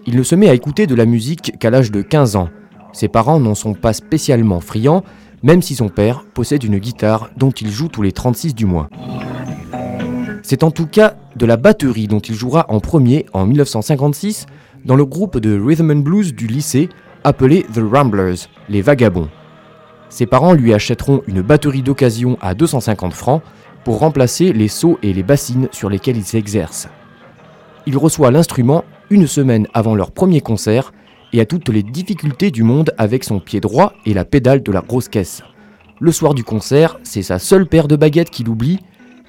Il 0.06 0.16
ne 0.16 0.24
se 0.24 0.36
met 0.36 0.50
à 0.50 0.54
écouter 0.54 0.88
de 0.88 0.96
la 0.96 1.06
musique 1.06 1.54
qu'à 1.60 1.70
l'âge 1.70 1.92
de 1.92 2.02
15 2.02 2.36
ans. 2.36 2.50
Ses 2.94 3.08
parents 3.10 3.40
n'en 3.40 3.56
sont 3.56 3.74
pas 3.74 3.94
spécialement 3.94 4.62
friands, 4.62 5.04
même 5.44 5.62
si 5.62 5.76
son 5.76 5.90
père 5.90 6.24
possède 6.34 6.64
une 6.64 6.80
guitare 6.80 7.30
dont 7.38 7.52
il 7.52 7.70
joue 7.70 7.90
tous 7.90 8.02
les 8.02 8.12
36 8.12 8.56
du 8.56 8.66
mois. 8.66 8.90
C'est 10.42 10.64
en 10.64 10.72
tout 10.72 10.88
cas 10.88 11.16
de 11.36 11.46
la 11.46 11.58
batterie 11.58 12.08
dont 12.08 12.20
il 12.20 12.34
jouera 12.34 12.66
en 12.70 12.80
premier 12.80 13.26
en 13.34 13.46
1956 13.46 14.48
dans 14.86 14.96
le 14.96 15.06
groupe 15.06 15.38
de 15.38 15.60
rhythm 15.60 15.92
and 15.92 16.00
blues 16.00 16.34
du 16.34 16.48
lycée 16.48 16.90
appelé 17.24 17.66
The 17.74 17.82
Ramblers, 17.92 18.48
les 18.70 18.82
Vagabonds. 18.82 19.30
Ses 20.10 20.26
parents 20.26 20.54
lui 20.54 20.74
achèteront 20.74 21.22
une 21.28 21.42
batterie 21.42 21.84
d'occasion 21.84 22.38
à 22.42 22.56
250 22.56 23.14
francs 23.14 23.42
pour 23.84 24.00
remplacer 24.00 24.54
les 24.54 24.68
seaux 24.68 25.00
et 25.04 25.14
les 25.14 25.24
bassines 25.24 25.70
sur 25.72 25.90
lesquels 25.90 26.18
il 26.18 26.26
s'exerce. 26.26 26.88
Il 27.86 27.98
reçoit 27.98 28.32
l'instrument 28.32 28.84
une 29.10 29.28
semaine 29.28 29.68
avant 29.74 29.96
leur 29.96 30.12
premier 30.12 30.42
concert 30.42 30.92
et 31.34 31.40
a 31.40 31.46
toutes 31.46 31.70
les 31.70 31.84
difficultés 31.84 32.52
du 32.52 32.64
monde 32.64 32.94
avec 32.98 33.24
son 33.24 33.40
pied 33.40 33.60
droit 33.60 33.94
et 34.06 34.14
la 34.14 34.26
pédale 34.26 34.64
de 34.64 34.72
la 34.72 34.82
grosse 34.82 35.10
caisse. 35.10 35.44
Le 36.00 36.12
soir 36.12 36.34
du 36.34 36.44
concert, 36.44 37.00
c'est 37.04 37.24
sa 37.24 37.40
seule 37.40 37.68
paire 37.68 37.88
de 37.88 37.96
baguettes 37.96 38.30
qu'il 38.30 38.50
oublie, 38.50 38.80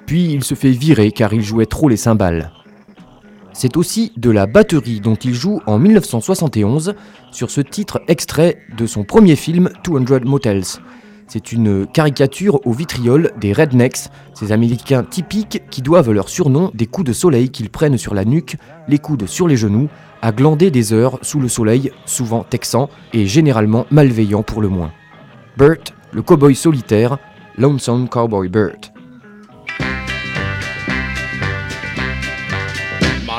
puis 0.05 0.31
il 0.31 0.43
se 0.43 0.55
fait 0.55 0.71
virer 0.71 1.11
car 1.11 1.33
il 1.33 1.43
jouait 1.43 1.65
trop 1.65 1.89
les 1.89 1.97
cymbales. 1.97 2.51
C'est 3.53 3.77
aussi 3.77 4.11
de 4.17 4.31
la 4.31 4.47
batterie 4.47 5.01
dont 5.01 5.15
il 5.15 5.33
joue 5.33 5.59
en 5.67 5.77
1971 5.77 6.95
sur 7.31 7.51
ce 7.51 7.61
titre 7.61 8.01
extrait 8.07 8.59
de 8.77 8.85
son 8.85 9.03
premier 9.03 9.35
film 9.35 9.69
200 9.83 10.21
Motels. 10.25 10.63
C'est 11.27 11.53
une 11.53 11.87
caricature 11.87 12.59
au 12.67 12.73
vitriol 12.73 13.31
des 13.39 13.53
Rednecks, 13.53 14.09
ces 14.33 14.51
Américains 14.51 15.03
typiques 15.03 15.63
qui 15.69 15.81
doivent 15.81 16.11
leur 16.11 16.27
surnom 16.27 16.71
des 16.73 16.87
coups 16.87 17.07
de 17.07 17.13
soleil 17.13 17.49
qu'ils 17.49 17.69
prennent 17.69 17.97
sur 17.97 18.13
la 18.13 18.25
nuque, 18.25 18.57
les 18.89 18.99
coudes 18.99 19.27
sur 19.27 19.47
les 19.47 19.55
genoux, 19.55 19.87
à 20.21 20.33
glander 20.33 20.71
des 20.71 20.91
heures 20.91 21.19
sous 21.21 21.39
le 21.39 21.47
soleil, 21.47 21.91
souvent 22.05 22.43
texan 22.43 22.89
et 23.13 23.27
généralement 23.27 23.85
malveillant 23.91 24.43
pour 24.43 24.61
le 24.61 24.67
moins. 24.67 24.91
Burt, 25.57 25.93
le 26.11 26.21
cowboy 26.21 26.53
solitaire, 26.53 27.17
Lonesome 27.57 28.09
Cowboy 28.09 28.49
Burt. 28.49 28.90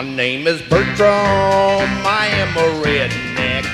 My 0.02 0.08
name 0.16 0.48
is 0.48 0.60
Bertram, 0.62 1.06
I 1.06 2.26
am 2.32 2.56
a 2.56 2.82
redneck. 2.82 3.64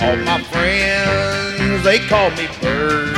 All 0.00 0.16
my 0.24 0.42
friends, 0.44 1.84
they 1.84 1.98
call 1.98 2.30
me 2.30 2.48
Bert. 2.62 3.14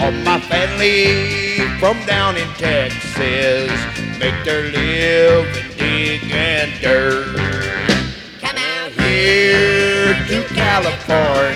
All 0.00 0.10
my 0.10 0.40
family 0.40 1.60
from 1.78 2.04
down 2.06 2.36
in 2.36 2.48
Texas 2.54 3.70
make 4.18 4.34
their 4.44 4.64
living 4.64 5.76
digging 5.76 6.80
dirt. 6.80 7.36
Come 8.40 8.56
out 8.56 8.90
here 8.90 10.14
to 10.26 10.42
California 10.56 11.54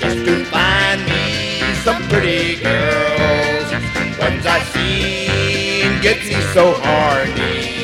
just 0.00 0.18
to 0.26 0.44
find 0.46 1.00
me 1.04 1.62
some 1.84 2.02
pretty 2.08 2.60
girls. 2.60 3.70
Ones 4.18 4.44
I've 4.44 4.66
seen 4.74 6.02
get 6.02 6.18
me 6.26 6.40
so 6.52 6.72
horny. 6.72 7.83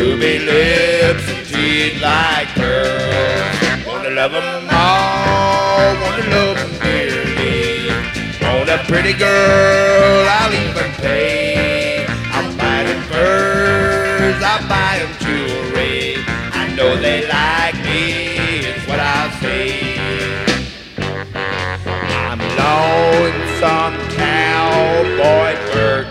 Ruby 0.00 0.38
lips 0.38 1.28
and 1.28 1.46
teeth 1.46 2.00
like 2.00 2.48
pearls. 2.54 3.86
Wanna 3.86 4.08
love 4.08 4.32
'em 4.32 4.66
all, 4.72 5.94
wanna 6.02 6.26
love 6.36 6.56
'em 6.56 6.72
dearly. 6.80 7.92
Want 8.40 8.70
a 8.70 8.78
pretty 8.88 9.12
girl, 9.12 10.26
I'll 10.38 10.54
even 10.54 10.90
pay. 11.02 12.06
I'm 12.32 12.48
buying 12.56 13.02
furs, 13.10 14.40
I 14.52 14.56
buy 14.72 14.94
'em 15.04 15.12
jewelry. 15.24 16.24
I 16.62 16.64
know 16.76 16.96
they 16.96 17.20
like 17.38 17.76
me, 17.84 18.04
it's 18.70 18.84
what 18.88 19.00
I'll 19.00 19.32
say. 19.42 19.66
I'm 22.30 22.40
lonesome 22.62 23.96
cowboy 24.16 25.52
bird 25.72 26.06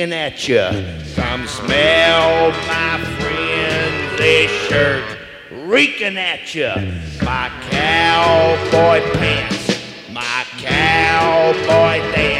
speaking 0.00 0.14
at 0.14 0.48
you. 0.48 1.12
Come 1.14 1.46
smell 1.46 2.50
my 2.66 2.98
friend's 3.18 4.20
a 4.20 4.46
shirt 4.66 5.04
reeking 5.50 6.16
at 6.16 6.54
you. 6.54 6.72
My 7.22 7.50
cowboy 7.68 9.02
pants, 9.18 10.08
my 10.10 10.46
cowboy 10.56 11.98
dance, 12.14 12.39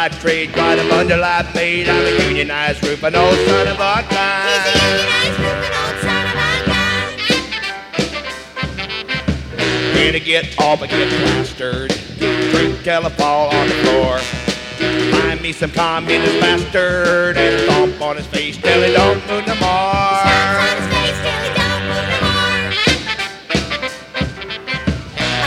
by 0.00 0.08
trade, 0.16 0.50
got 0.54 0.78
a 0.78 0.88
bundle 0.88 1.22
I 1.22 1.42
made. 1.54 1.86
I'm 1.86 2.02
a 2.06 2.26
unionized 2.26 2.82
roofer, 2.86 3.10
no 3.10 3.34
son 3.44 3.68
of 3.68 3.74
a 3.74 3.96
gun. 4.08 5.00
Gonna 9.94 10.20
get 10.20 10.58
off 10.58 10.80
and 10.80 10.90
get 10.90 11.08
plastered. 11.10 11.90
Drink 12.18 12.82
till 12.82 13.04
I 13.04 13.10
fall 13.10 13.54
on 13.54 13.68
the 13.68 13.74
floor. 13.84 14.18
Find 15.10 15.42
me 15.42 15.52
some 15.52 15.70
communist 15.70 16.40
bastard 16.40 17.36
and 17.36 17.60
stomp 17.64 18.00
on 18.00 18.16
his 18.16 18.26
face 18.26 18.56
till 18.56 18.82
he 18.82 18.94
don't 18.94 19.20
move 19.28 19.46
no 19.46 19.54
more. 19.56 20.60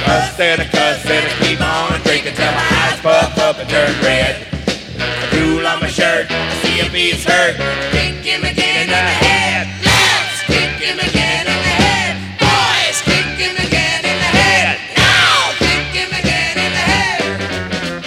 fuss 0.05 0.39
and 0.39 0.61
a 0.61 0.65
cuss 0.65 1.05
and 1.05 1.25
I 1.25 1.33
keep 1.41 1.61
on 1.61 2.01
drinking 2.01 2.35
till 2.35 2.51
my 2.51 2.82
puff 3.03 3.37
up 3.37 3.57
and 3.59 3.69
turn 3.69 3.91
red. 4.01 4.47
A 4.95 5.35
drool 5.35 5.67
on 5.67 5.81
my 5.81 5.87
shirt, 5.87 6.27
I 6.29 6.53
see 6.63 6.79
if 6.79 6.93
he's 6.93 7.25
hurt. 7.25 7.57
Kick 7.91 8.23
him 8.23 8.45
again 8.45 8.83
in 8.83 8.87
the 8.87 8.95
head. 8.95 9.67
Let's 9.83 10.39
kick 10.47 10.79
him 10.79 10.97
again 10.97 11.43
in 11.43 11.59
the 11.67 11.75
head. 11.83 12.15
Boys, 12.39 13.01
kick 13.03 13.35
him 13.35 13.55
again 13.59 14.07
in 14.07 14.17
the 14.23 14.31
head. 14.39 14.79
Now, 14.95 15.51
kick 15.59 15.91
him 15.91 16.11
again 16.15 16.55
in 16.63 16.71
the 16.71 16.85
head. 16.95 17.19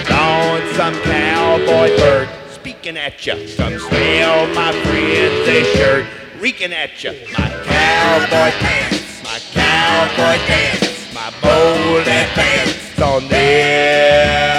Lonesome 0.09 0.97
cowboy 1.05 1.95
bird 1.99 2.29
speaking 2.49 2.97
at 2.97 3.27
you. 3.27 3.37
Come 3.59 3.79
smell 3.79 4.47
my 4.55 4.73
friend's 4.73 5.47
a 5.47 5.65
shirt 5.77 6.07
reeking 6.41 6.73
at 6.73 7.05
you. 7.05 7.13
My 7.37 7.51
cowboy 7.69 8.51
pants, 8.65 9.23
my 9.23 9.39
cowboy 9.53 10.39
pants, 10.49 11.15
my 11.15 11.31
bowling 11.43 12.29
pants 12.33 12.99
on 12.99 13.29
this 13.29 14.56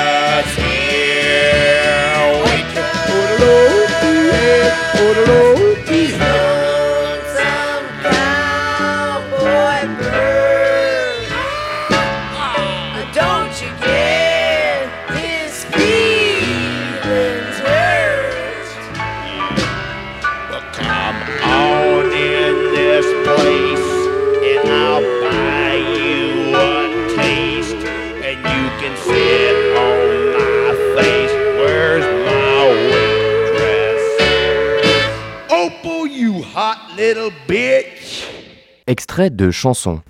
De 39.17 39.49
chanson. 39.49 40.01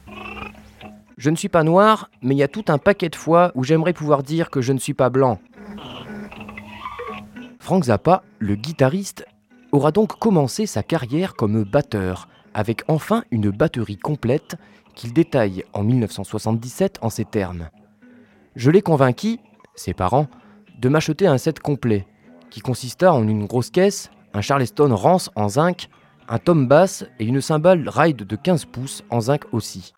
Je 1.17 1.29
ne 1.29 1.37
suis 1.37 1.47
pas 1.47 1.63
noir, 1.63 2.09
mais 2.21 2.35
il 2.35 2.37
y 2.39 2.43
a 2.43 2.49
tout 2.49 2.65
un 2.67 2.77
paquet 2.77 3.07
de 3.07 3.15
fois 3.15 3.53
où 3.55 3.63
j'aimerais 3.63 3.93
pouvoir 3.93 4.21
dire 4.21 4.49
que 4.49 4.59
je 4.59 4.73
ne 4.73 4.79
suis 4.79 4.93
pas 4.93 5.09
blanc. 5.09 5.39
Frank 7.57 7.85
Zappa, 7.85 8.23
le 8.39 8.55
guitariste, 8.55 9.25
aura 9.71 9.93
donc 9.93 10.19
commencé 10.19 10.65
sa 10.65 10.83
carrière 10.83 11.35
comme 11.35 11.63
batteur, 11.63 12.27
avec 12.53 12.83
enfin 12.89 13.23
une 13.31 13.49
batterie 13.49 13.97
complète 13.97 14.57
qu'il 14.93 15.13
détaille 15.13 15.63
en 15.71 15.83
1977 15.83 16.99
en 17.01 17.09
ces 17.09 17.23
termes. 17.23 17.69
Je 18.57 18.71
l'ai 18.71 18.81
convaincu, 18.81 19.37
ses 19.73 19.93
parents, 19.93 20.27
de 20.79 20.89
m'acheter 20.89 21.27
un 21.27 21.37
set 21.37 21.61
complet, 21.61 22.05
qui 22.49 22.59
consista 22.59 23.13
en 23.13 23.25
une 23.25 23.45
grosse 23.45 23.69
caisse, 23.69 24.11
un 24.33 24.41
Charleston 24.41 24.93
Rance 24.93 25.31
en 25.35 25.47
zinc, 25.47 25.87
un 26.29 26.39
tom 26.39 26.67
bass 26.67 27.05
et 27.19 27.25
une 27.25 27.41
cymbale 27.41 27.87
ride 27.87 28.25
de 28.25 28.35
15 28.35 28.65
pouces 28.65 29.03
en 29.09 29.21
zinc 29.21 29.43
aussi. 29.51 29.93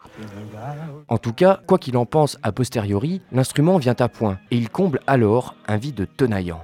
En 1.07 1.17
tout 1.17 1.33
cas, 1.33 1.59
quoi 1.67 1.77
qu'il 1.77 1.97
en 1.97 2.05
pense 2.05 2.37
a 2.43 2.51
posteriori, 2.51 3.21
l'instrument 3.31 3.77
vient 3.77 3.95
à 3.99 4.09
point 4.09 4.39
et 4.51 4.57
il 4.57 4.69
comble 4.69 4.99
alors 5.07 5.55
un 5.67 5.77
vide 5.77 6.07
tenaillant. 6.17 6.63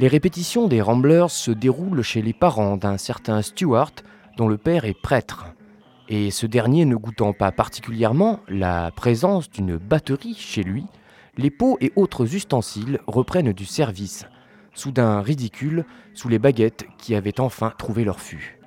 Les 0.00 0.08
répétitions 0.08 0.66
des 0.66 0.82
Ramblers 0.82 1.30
se 1.30 1.50
déroulent 1.50 2.02
chez 2.02 2.22
les 2.22 2.32
parents 2.32 2.76
d'un 2.76 2.98
certain 2.98 3.40
Stuart 3.40 3.92
dont 4.36 4.48
le 4.48 4.58
père 4.58 4.84
est 4.84 5.00
prêtre. 5.00 5.46
Et 6.08 6.30
ce 6.30 6.46
dernier 6.46 6.84
ne 6.84 6.96
goûtant 6.96 7.32
pas 7.32 7.52
particulièrement 7.52 8.40
la 8.48 8.90
présence 8.90 9.48
d'une 9.48 9.76
batterie 9.76 10.34
chez 10.34 10.62
lui, 10.62 10.84
les 11.36 11.50
pots 11.50 11.78
et 11.80 11.92
autres 11.96 12.34
ustensiles 12.34 12.98
reprennent 13.06 13.52
du 13.52 13.64
service, 13.64 14.26
soudain 14.74 15.20
ridicule 15.20 15.84
sous 16.14 16.28
les 16.28 16.38
baguettes 16.38 16.86
qui 16.98 17.14
avaient 17.14 17.40
enfin 17.40 17.72
trouvé 17.76 18.04
leur 18.04 18.20
fût. 18.20 18.58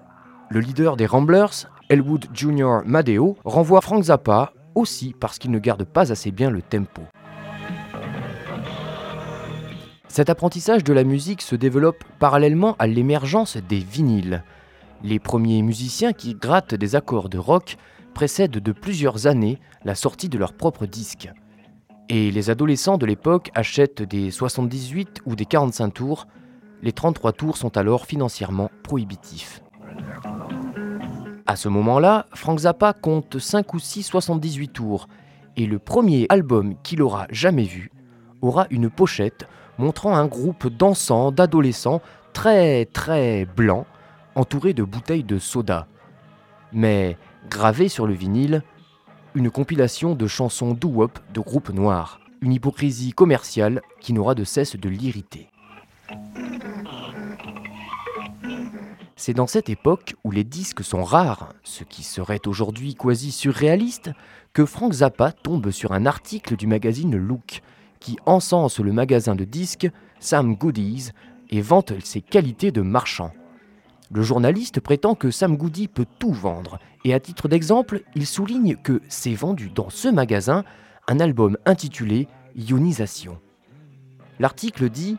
Le 0.50 0.60
leader 0.60 0.96
des 0.96 1.06
Ramblers, 1.06 1.68
Elwood 1.90 2.28
Jr. 2.34 2.80
Madeo, 2.86 3.38
renvoie 3.44 3.82
Frank 3.82 4.04
Zappa 4.04 4.54
aussi 4.76 5.16
parce 5.20 5.40
qu'il 5.40 5.52
ne 5.52 5.60
garde 5.60 5.86
pas 5.86 6.12
assez 6.12 6.32
bien 6.32 6.50
le 6.50 6.62
tempo. 6.62 7.02
Cet 10.08 10.30
apprentissage 10.30 10.84
de 10.84 10.94
la 10.94 11.04
musique 11.04 11.42
se 11.42 11.56
développe 11.56 12.04
parallèlement 12.20 12.76
à 12.80 12.88
l'émergence 12.88 13.58
des 13.58 13.80
vinyles. 13.80 14.44
Les 15.04 15.20
premiers 15.20 15.62
musiciens 15.62 16.14
qui 16.14 16.36
grattent 16.36 16.76
des 16.76 16.96
accords 16.96 17.28
de 17.28 17.38
rock 17.38 17.78
précèdent 18.14 18.52
de 18.52 18.72
plusieurs 18.72 19.28
années 19.28 19.60
la 19.84 19.94
sortie 19.94 20.30
de 20.30 20.38
leur 20.38 20.54
propre 20.54 20.86
disque. 20.86 21.30
Et 22.10 22.30
les 22.32 22.50
adolescents 22.50 22.98
de 22.98 23.06
l'époque 23.06 23.50
achètent 23.56 24.04
des 24.04 24.30
78 24.30 25.22
ou 25.26 25.36
des 25.36 25.46
45 25.46 25.90
tours. 25.90 26.28
Les 26.84 26.92
33 26.92 27.34
tours 27.34 27.58
sont 27.58 27.78
alors 27.78 28.06
financièrement 28.06 28.70
prohibitifs. 28.84 29.62
À 31.48 31.56
ce 31.56 31.70
moment-là, 31.70 32.28
Frank 32.34 32.60
Zappa 32.60 32.94
compte 32.94 33.40
5 33.40 33.74
ou 33.74 33.80
6 33.80 34.04
78 34.04 34.70
tours, 34.70 35.08
et 35.58 35.66
le 35.66 35.80
premier 35.80 36.26
album 36.30 36.76
qu'il 36.84 37.02
aura 37.02 37.28
jamais 37.30 37.64
vu 37.64 37.92
aura 38.42 38.68
une 38.70 38.90
pochette 38.90 39.48
montrant 39.78 40.16
un 40.16 40.26
groupe 40.26 40.68
dansant 40.68 41.32
d'adolescents 41.32 42.02
très 42.34 42.86
très 42.86 43.46
blancs, 43.46 43.86
entourés 44.36 44.74
de 44.74 44.84
bouteilles 44.84 45.24
de 45.24 45.40
soda. 45.40 45.88
Mais 46.72 47.18
gravé 47.50 47.90
sur 47.90 48.08
le 48.08 48.14
vinyle, 48.14 48.64
une 49.36 49.52
compilation 49.52 50.16
de 50.16 50.28
chansons 50.28 50.74
doo-wop 50.74 51.20
de 51.34 51.42
groupes 51.42 51.70
noirs, 51.70 52.22
une 52.42 52.54
hypocrisie 52.54 53.12
commerciale 53.12 53.82
qui 54.00 54.14
n'aura 54.14 54.34
de 54.34 54.46
cesse 54.46 54.78
de 54.78 54.90
l'irriter. 54.90 55.50
C'est 59.18 59.34
dans 59.34 59.48
cette 59.48 59.70
époque 59.70 60.16
où 60.24 60.32
les 60.32 60.44
disques 60.46 60.84
sont 60.84 61.04
rares, 61.04 61.54
ce 61.64 61.84
qui 61.84 62.04
serait 62.04 62.48
aujourd'hui 62.48 62.96
quasi 62.96 63.32
surréaliste, 63.32 64.12
que 64.54 64.66
Frank 64.66 64.94
Zappa 64.94 65.34
tombe 65.34 65.72
sur 65.72 65.92
un 65.92 66.06
article 66.06 66.56
du 66.56 66.68
magazine 66.68 67.18
Look, 67.18 67.62
qui 68.00 68.18
encense 68.26 68.80
le 68.80 68.94
magasin 68.94 69.36
de 69.36 69.44
disques 69.44 69.90
Sam 70.20 70.56
Goodies 70.56 71.10
et 71.50 71.62
vante 71.62 71.94
ses 72.04 72.22
qualités 72.22 72.72
de 72.72 72.82
marchand. 72.82 73.32
Le 74.12 74.22
journaliste 74.22 74.80
prétend 74.80 75.16
que 75.16 75.32
Sam 75.32 75.58
Goody 75.58 75.88
peut 75.88 76.06
tout 76.20 76.32
vendre, 76.32 76.80
et 77.04 77.14
à 77.14 77.20
titre 77.20 77.48
d'exemple, 77.48 78.04
il 78.14 78.28
souligne 78.28 78.76
que 78.76 79.02
s'est 79.10 79.34
vendu 79.34 79.70
dans 79.70 79.90
ce 79.90 80.08
magasin 80.08 80.64
un 81.08 81.20
album 81.20 81.58
intitulé 81.66 82.28
Ionisation. 82.56 83.40
L'article 84.40 84.90
dit 84.90 85.18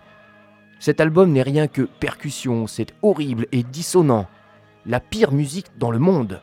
Cet 0.79 1.01
album 1.01 1.33
n'est 1.33 1.43
rien 1.43 1.67
que 1.67 1.83
percussion, 1.83 2.67
c'est 2.67 2.95
horrible 3.03 3.47
et 3.51 3.65
dissonant, 3.65 4.27
la 4.85 5.01
pire 5.01 5.33
musique 5.33 5.67
dans 5.79 5.91
le 5.91 5.99
monde. 5.99 6.41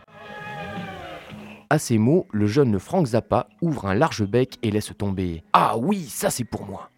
À 1.70 1.80
ces 1.80 1.98
mots, 1.98 2.28
le 2.32 2.46
jeune 2.46 2.78
Frank 2.78 3.08
Zappa 3.08 3.48
ouvre 3.62 3.88
un 3.88 3.96
large 3.96 4.26
bec 4.26 4.58
et 4.64 4.70
laisse 4.70 4.92
tomber 4.98 5.44
Ah 5.54 5.78
oui, 5.78 6.06
ça 6.08 6.30
c'est 6.30 6.44
pour 6.44 6.66
moi. 6.66 6.93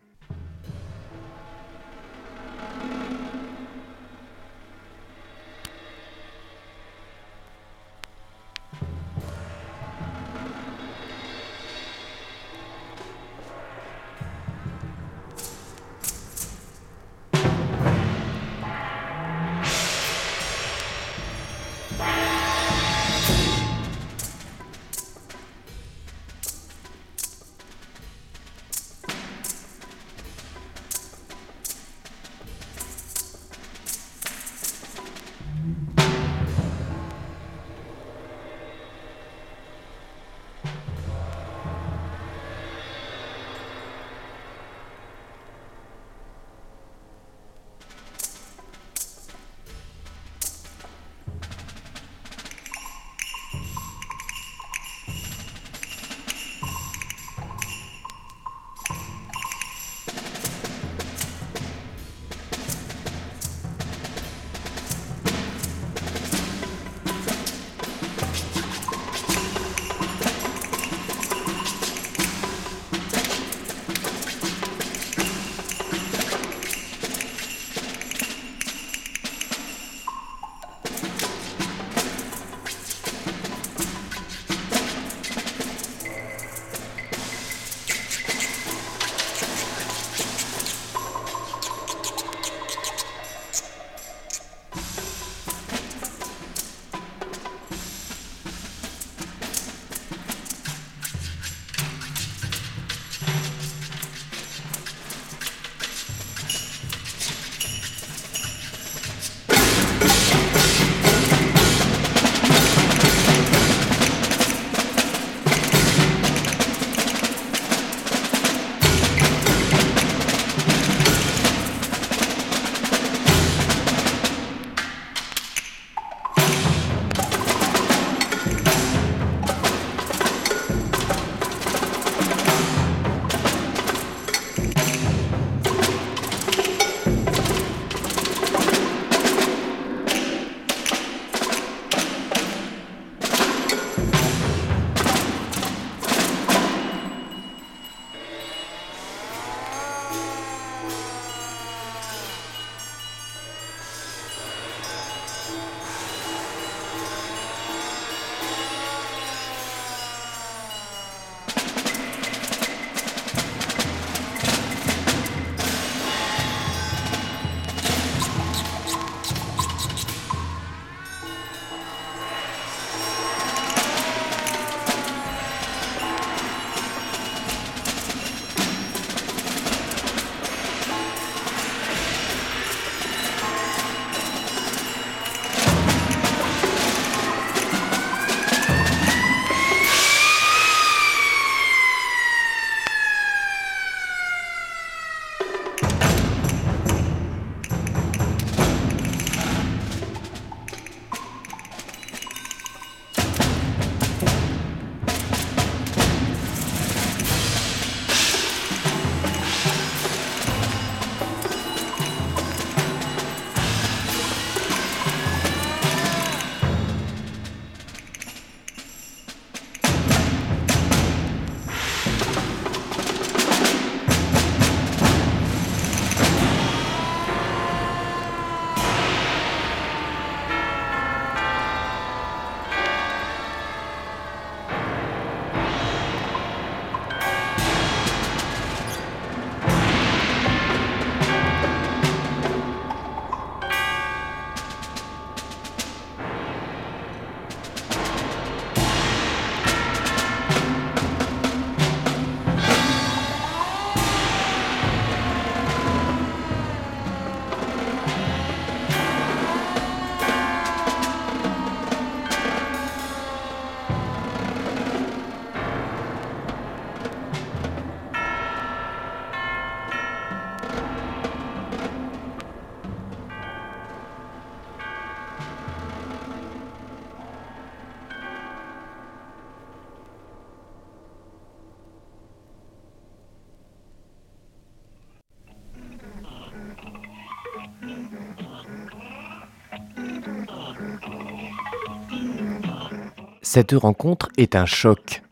Cette 293.56 293.72
rencontre 293.72 294.28
est 294.36 294.54
un 294.58 294.65
choc. 294.65 295.24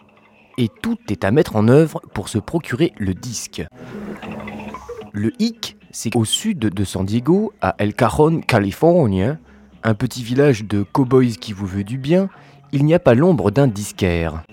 Et 0.57 0.69
tout 0.81 0.97
est 1.09 1.25
à 1.25 1.31
mettre 1.31 1.57
en 1.57 1.67
œuvre 1.67 1.99
pour 2.13 2.29
se 2.29 2.37
procurer 2.37 2.93
le 2.97 3.13
disque. 3.13 3.65
Le 5.11 5.33
hic, 5.39 5.75
c'est 5.91 6.15
au 6.15 6.23
sud 6.23 6.59
de 6.59 6.83
San 6.85 7.05
Diego, 7.05 7.51
à 7.59 7.75
El 7.79 7.93
Cajon, 7.93 8.39
California, 8.39 9.37
un 9.83 9.93
petit 9.93 10.23
village 10.23 10.63
de 10.63 10.83
cow-boys 10.83 11.35
qui 11.37 11.51
vous 11.51 11.65
veut 11.65 11.83
du 11.83 11.97
bien, 11.97 12.29
il 12.71 12.85
n'y 12.85 12.93
a 12.93 12.99
pas 12.99 13.13
l'ombre 13.13 13.51
d'un 13.51 13.67
disquaire. 13.67 14.43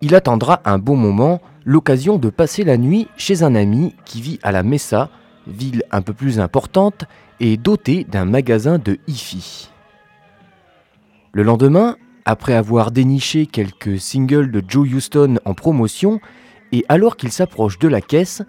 Il 0.00 0.14
attendra 0.14 0.60
un 0.64 0.78
bon 0.78 0.94
moment 0.94 1.40
l'occasion 1.64 2.18
de 2.18 2.30
passer 2.30 2.62
la 2.62 2.76
nuit 2.76 3.08
chez 3.16 3.42
un 3.42 3.56
ami 3.56 3.96
qui 4.04 4.20
vit 4.20 4.38
à 4.44 4.52
la 4.52 4.62
Mesa, 4.62 5.10
ville 5.48 5.82
un 5.90 6.02
peu 6.02 6.12
plus 6.12 6.38
importante 6.38 7.04
et 7.40 7.56
dotée 7.56 8.04
d'un 8.04 8.26
magasin 8.26 8.78
de 8.78 9.00
hi-fi. 9.08 9.70
Le 11.32 11.42
lendemain, 11.42 11.96
après 12.24 12.54
avoir 12.54 12.90
déniché 12.90 13.46
quelques 13.46 14.00
singles 14.00 14.50
de 14.50 14.62
Joe 14.66 14.88
Houston 14.92 15.38
en 15.44 15.54
promotion, 15.54 16.20
et 16.72 16.84
alors 16.88 17.16
qu'il 17.16 17.32
s'approche 17.32 17.78
de 17.78 17.88
la 17.88 18.00
caisse, 18.00 18.42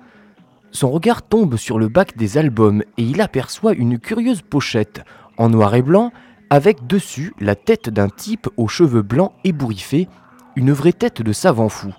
son 0.72 0.90
regard 0.90 1.22
tombe 1.22 1.56
sur 1.58 1.78
le 1.78 1.88
bac 1.88 2.18
des 2.18 2.38
albums 2.38 2.84
et 2.98 3.04
il 3.04 3.22
aperçoit 3.22 3.74
une 3.74 4.00
curieuse 4.00 4.42
pochette 4.42 5.04
en 5.38 5.50
noir 5.50 5.76
et 5.76 5.82
blanc 5.82 6.12
avec 6.50 6.88
dessus 6.88 7.34
la 7.40 7.56
tête 7.56 7.90
d'un 7.90 8.10
type 8.10 8.48
aux 8.58 8.68
cheveux 8.68 9.02
blancs 9.02 9.34
ébouriffés, 9.44 10.08
une 10.56 10.72
vraie 10.72 10.94
tête 10.94 11.22
de 11.22 11.34
savant 11.34 11.70
fou. 11.70 11.94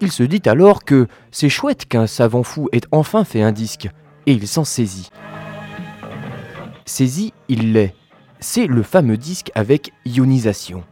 Il 0.00 0.10
se 0.10 0.22
dit 0.22 0.42
alors 0.46 0.84
que 0.84 1.06
c'est 1.30 1.48
chouette 1.48 1.86
qu'un 1.86 2.06
savant 2.06 2.42
fou 2.42 2.68
ait 2.72 2.80
enfin 2.90 3.24
fait 3.24 3.42
un 3.42 3.52
disque, 3.52 3.88
et 4.26 4.32
il 4.32 4.48
s'en 4.48 4.64
saisit. 4.64 5.10
Saisi, 6.84 7.32
il 7.48 7.72
l'est. 7.72 7.94
C'est 8.42 8.66
le 8.66 8.82
fameux 8.82 9.16
disque 9.16 9.52
avec 9.54 9.92
ionisation. 10.04 10.82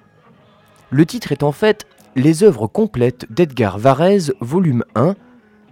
Le 0.91 1.05
titre 1.05 1.33
est 1.33 1.43
en 1.43 1.51
fait 1.51 1.85
Les 2.15 2.45
œuvres 2.45 2.69
complètes 2.69 3.27
d'Edgar 3.29 3.77
Varèse, 3.77 4.33
volume 4.41 4.85
1, 4.95 5.17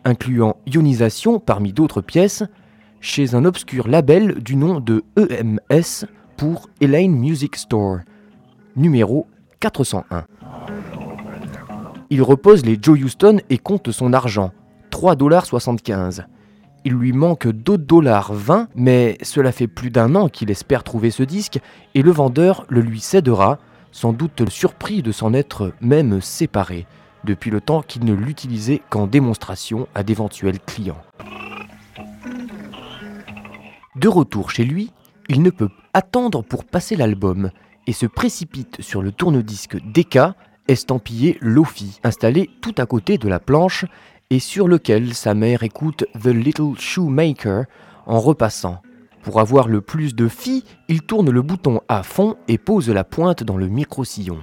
incluant 0.05 0.57
ionisation 0.67 1.39
parmi 1.39 1.73
d'autres 1.73 2.01
pièces, 2.01 2.43
chez 3.01 3.37
un 3.37 3.45
obscur 3.45 3.87
label 3.87 4.43
du 4.43 4.57
nom 4.57 4.81
de 4.81 5.05
EMS 5.17 6.07
pour 6.37 6.69
Elaine 6.81 7.15
Music 7.15 7.55
Store, 7.55 7.99
numéro 8.75 9.29
401. 9.61 10.25
Il 12.11 12.23
repose 12.23 12.67
les 12.67 12.77
Joe 12.83 13.01
Houston 13.01 13.39
et 13.51 13.59
compte 13.59 13.93
son 13.93 14.13
argent, 14.13 14.51
3,75$. 14.91 16.25
Il 16.85 16.93
lui 16.93 17.13
manque 17.13 17.47
2,20$, 17.47 18.67
mais 18.75 19.19
cela 19.23 19.53
fait 19.53 19.67
plus 19.67 19.91
d'un 19.91 20.15
an 20.15 20.29
qu'il 20.29 20.51
espère 20.51 20.85
trouver 20.85 21.11
ce 21.11 21.23
disque 21.23 21.61
et 21.95 22.03
le 22.03 22.11
vendeur 22.11 22.65
le 22.69 22.81
lui 22.81 23.01
cédera, 23.01 23.59
sans 23.93 24.13
doute 24.13 24.49
surpris 24.49 25.03
de 25.03 25.13
s'en 25.13 25.35
être 25.35 25.73
même 25.81 26.21
séparé, 26.21 26.87
depuis 27.25 27.51
le 27.51 27.61
temps 27.61 27.83
qu'il 27.83 28.05
ne 28.05 28.15
l'utilisait 28.15 28.83
qu'en 28.91 29.07
démonstration 29.07 29.89
à 29.95 30.03
d'éventuels 30.03 30.61
clients. 30.61 31.03
De 33.97 34.09
retour 34.09 34.51
chez 34.51 34.65
lui, 34.65 34.93
il 35.29 35.43
ne 35.43 35.51
peut 35.51 35.71
attendre 35.93 36.43
pour 36.43 36.65
passer 36.65 36.95
l'album 36.95 37.51
et 37.87 37.93
se 37.93 38.07
précipite 38.07 38.81
sur 38.81 39.03
le 39.03 39.13
tourne-disque 39.13 39.77
Decca 39.93 40.35
estampillé 40.69 41.39
Lofi, 41.41 41.99
installé 42.05 42.49
tout 42.61 42.75
à 42.79 42.87
côté 42.87 43.19
de 43.19 43.29
la 43.29 43.41
planche 43.41 43.87
et 44.31 44.41
sur 44.41 44.69
lequel 44.69 45.15
sa 45.15 45.35
mère 45.35 45.63
écoute 45.63 46.05
The 46.21 46.27
Little 46.27 46.79
Shoemaker 46.79 47.65
en 48.07 48.21
repassant. 48.21 48.83
Pour 49.23 49.41
avoir 49.41 49.69
le 49.69 49.81
plus 49.81 50.15
de 50.15 50.29
filles, 50.29 50.65
il 50.89 51.03
tourne 51.03 51.31
le 51.31 51.43
bouton 51.43 51.81
à 51.89 52.03
fond 52.03 52.37
et 52.47 52.59
pose 52.59 52.89
la 52.91 53.05
pointe 53.05 53.43
dans 53.43 53.57
le 53.57 53.69
micro-sillon. 53.69 54.39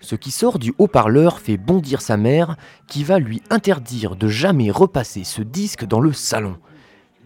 Ce 0.00 0.16
qui 0.16 0.30
sort 0.30 0.58
du 0.58 0.74
haut-parleur 0.76 1.38
fait 1.38 1.56
bondir 1.56 2.02
sa 2.02 2.18
mère 2.18 2.56
qui 2.86 3.04
va 3.04 3.18
lui 3.18 3.42
interdire 3.48 4.16
de 4.16 4.28
jamais 4.28 4.70
repasser 4.70 5.24
ce 5.24 5.40
disque 5.40 5.86
dans 5.86 6.00
le 6.00 6.12
salon. 6.12 6.58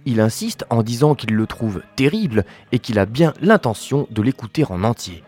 Il 0.06 0.20
insiste 0.20 0.64
en 0.70 0.84
disant 0.84 1.16
qu'il 1.16 1.34
le 1.34 1.46
trouve 1.46 1.82
terrible 1.96 2.44
et 2.70 2.78
qu'il 2.78 3.00
a 3.00 3.06
bien 3.06 3.34
l'intention 3.40 4.06
de 4.10 4.22
l'écouter 4.22 4.64
en 4.70 4.84
entier. 4.84 5.24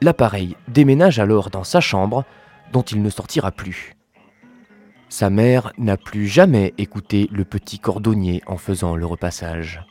L'appareil 0.00 0.56
déménage 0.68 1.18
alors 1.18 1.50
dans 1.50 1.64
sa 1.64 1.80
chambre, 1.80 2.24
dont 2.72 2.82
il 2.82 3.02
ne 3.02 3.10
sortira 3.10 3.50
plus. 3.50 3.96
Sa 5.10 5.28
mère 5.28 5.72
n'a 5.76 5.96
plus 5.96 6.28
jamais 6.28 6.72
écouté 6.78 7.28
le 7.32 7.44
petit 7.44 7.80
cordonnier 7.80 8.42
en 8.46 8.56
faisant 8.56 8.94
le 8.94 9.04
repassage. 9.04 9.84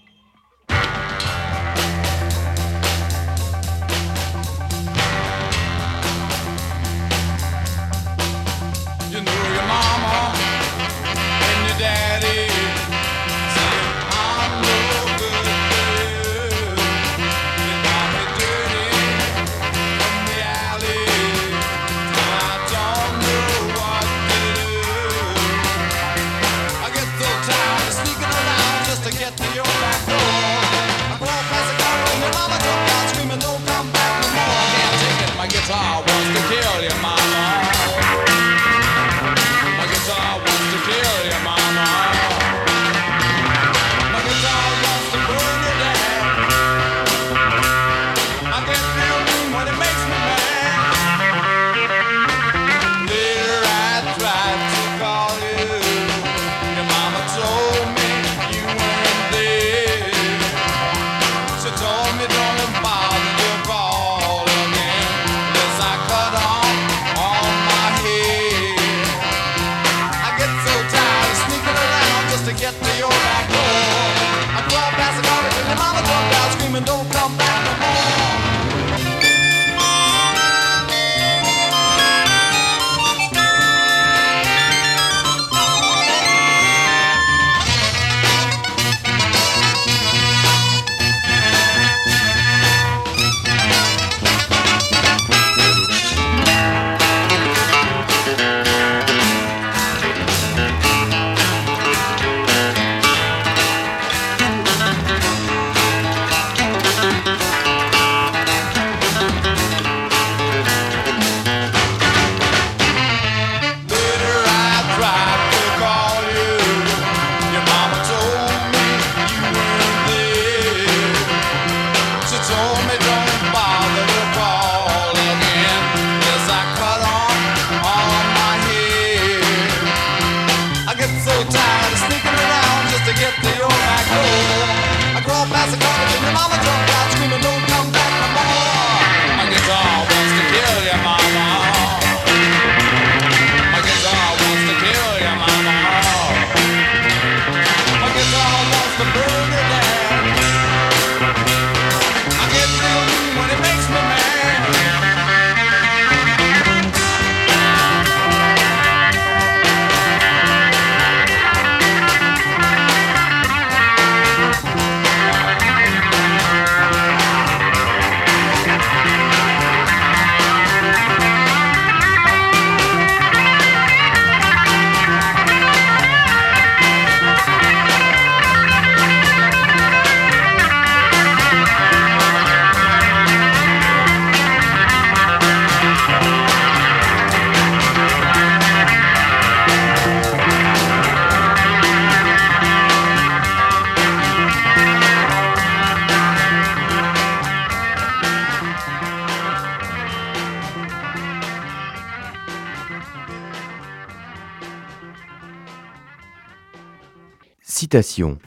Citation. 207.80 208.38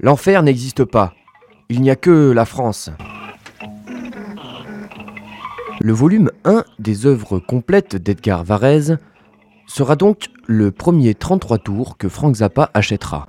L'enfer 0.00 0.44
n'existe 0.44 0.84
pas. 0.84 1.12
Il 1.68 1.80
n'y 1.80 1.90
a 1.90 1.96
que 1.96 2.30
la 2.30 2.44
France. 2.44 2.88
Le 5.80 5.92
volume 5.92 6.30
1 6.44 6.62
des 6.78 7.06
œuvres 7.06 7.40
complètes 7.40 7.96
d'Edgar 7.96 8.44
Varèse 8.44 8.98
sera 9.66 9.96
donc 9.96 10.26
le 10.46 10.70
premier 10.70 11.16
33 11.16 11.58
tours 11.58 11.96
que 11.96 12.08
Frank 12.08 12.36
Zappa 12.36 12.70
achètera. 12.74 13.26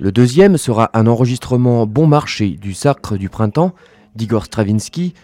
Le 0.00 0.10
deuxième 0.10 0.56
sera 0.56 0.90
un 0.92 1.06
enregistrement 1.06 1.86
bon 1.86 2.08
marché 2.08 2.58
du 2.60 2.74
Sacre 2.74 3.16
du 3.16 3.28
Printemps 3.28 3.72
d'Igor 4.16 4.46
Stravinsky, 4.46 5.14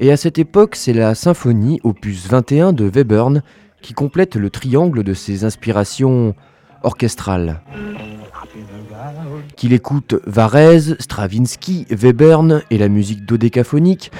et 0.00 0.10
à 0.10 0.16
cette 0.16 0.38
époque 0.38 0.74
c'est 0.74 0.92
la 0.92 1.14
symphonie 1.14 1.78
opus 1.84 2.26
21 2.26 2.72
de 2.72 2.90
Webern 2.90 3.44
qui 3.80 3.94
complète 3.94 4.34
le 4.34 4.50
triangle 4.50 5.04
de 5.04 5.14
ses 5.14 5.44
inspirations 5.44 6.34
orchestrales. 6.82 7.60
Qu'il 9.56 9.72
écoute 9.72 10.16
Varèse, 10.26 10.96
Stravinsky, 10.98 11.86
Webern 11.90 12.62
et 12.70 12.78
la 12.78 12.88
musique 12.88 13.24
dodécaphonique, 13.24 14.10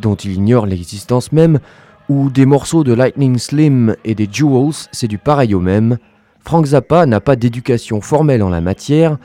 dont 0.00 0.14
il 0.14 0.32
ignore 0.32 0.66
l'existence 0.66 1.32
même, 1.32 1.60
ou 2.08 2.30
des 2.30 2.46
morceaux 2.46 2.84
de 2.84 2.92
Lightning 2.92 3.38
Slim 3.38 3.96
et 4.04 4.14
des 4.14 4.28
Jewels, 4.30 4.88
c'est 4.92 5.08
du 5.08 5.18
pareil 5.18 5.54
au 5.54 5.60
même. 5.60 5.98
Frank 6.40 6.66
Zappa 6.66 7.06
n'a 7.06 7.20
pas 7.20 7.36
d'éducation 7.36 8.00
formelle 8.00 8.42
en 8.42 8.48
la 8.50 8.60
matière 8.60 9.18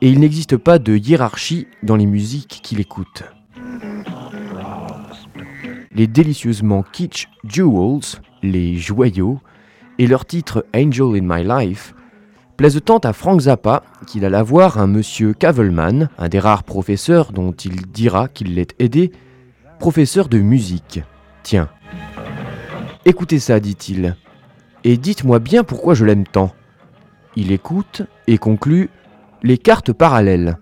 et 0.00 0.08
il 0.08 0.18
n'existe 0.18 0.56
pas 0.56 0.78
de 0.78 0.96
hiérarchie 0.96 1.68
dans 1.82 1.96
les 1.96 2.06
musiques 2.06 2.60
qu'il 2.62 2.80
écoute. 2.80 3.24
Les 5.94 6.06
délicieusement 6.06 6.82
kitsch 6.82 7.28
Jewels, 7.44 8.20
les 8.42 8.76
joyaux, 8.76 9.38
et 9.98 10.06
leur 10.06 10.24
titre 10.24 10.64
Angel 10.74 11.14
in 11.14 11.20
My 11.22 11.44
Life 11.44 11.94
plaisent 12.62 12.80
tant 12.84 12.98
à 12.98 13.12
Frank 13.12 13.40
Zappa 13.40 13.82
qu'il 14.06 14.24
alla 14.24 14.44
voir 14.44 14.78
un 14.78 14.86
monsieur 14.86 15.34
Kavelman, 15.34 16.08
un 16.16 16.28
des 16.28 16.38
rares 16.38 16.62
professeurs 16.62 17.32
dont 17.32 17.50
il 17.50 17.88
dira 17.88 18.28
qu'il 18.28 18.54
l'ait 18.54 18.68
aidé, 18.78 19.10
professeur 19.80 20.28
de 20.28 20.38
musique. 20.38 21.02
Tiens, 21.42 21.68
écoutez 23.04 23.40
ça, 23.40 23.58
dit-il, 23.58 24.14
et 24.84 24.96
dites-moi 24.96 25.40
bien 25.40 25.64
pourquoi 25.64 25.94
je 25.94 26.04
l'aime 26.04 26.24
tant. 26.24 26.52
Il 27.34 27.50
écoute 27.50 28.02
et 28.28 28.38
conclut 28.38 28.90
les 29.42 29.58
cartes 29.58 29.92
parallèles. 29.92 30.56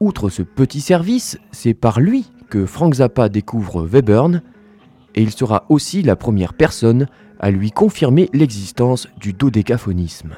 Outre 0.00 0.28
ce 0.28 0.42
petit 0.42 0.82
service, 0.82 1.38
c'est 1.50 1.72
par 1.72 1.98
lui 1.98 2.30
que 2.50 2.66
Frank 2.66 2.92
Zappa 2.92 3.30
découvre 3.30 3.86
Webern, 3.86 4.42
et 5.14 5.22
il 5.22 5.30
sera 5.30 5.64
aussi 5.70 6.02
la 6.02 6.14
première 6.14 6.52
personne 6.52 7.06
à 7.42 7.50
lui 7.50 7.72
confirmer 7.72 8.30
l'existence 8.32 9.08
du 9.18 9.32
dodécaphonisme. 9.32 10.36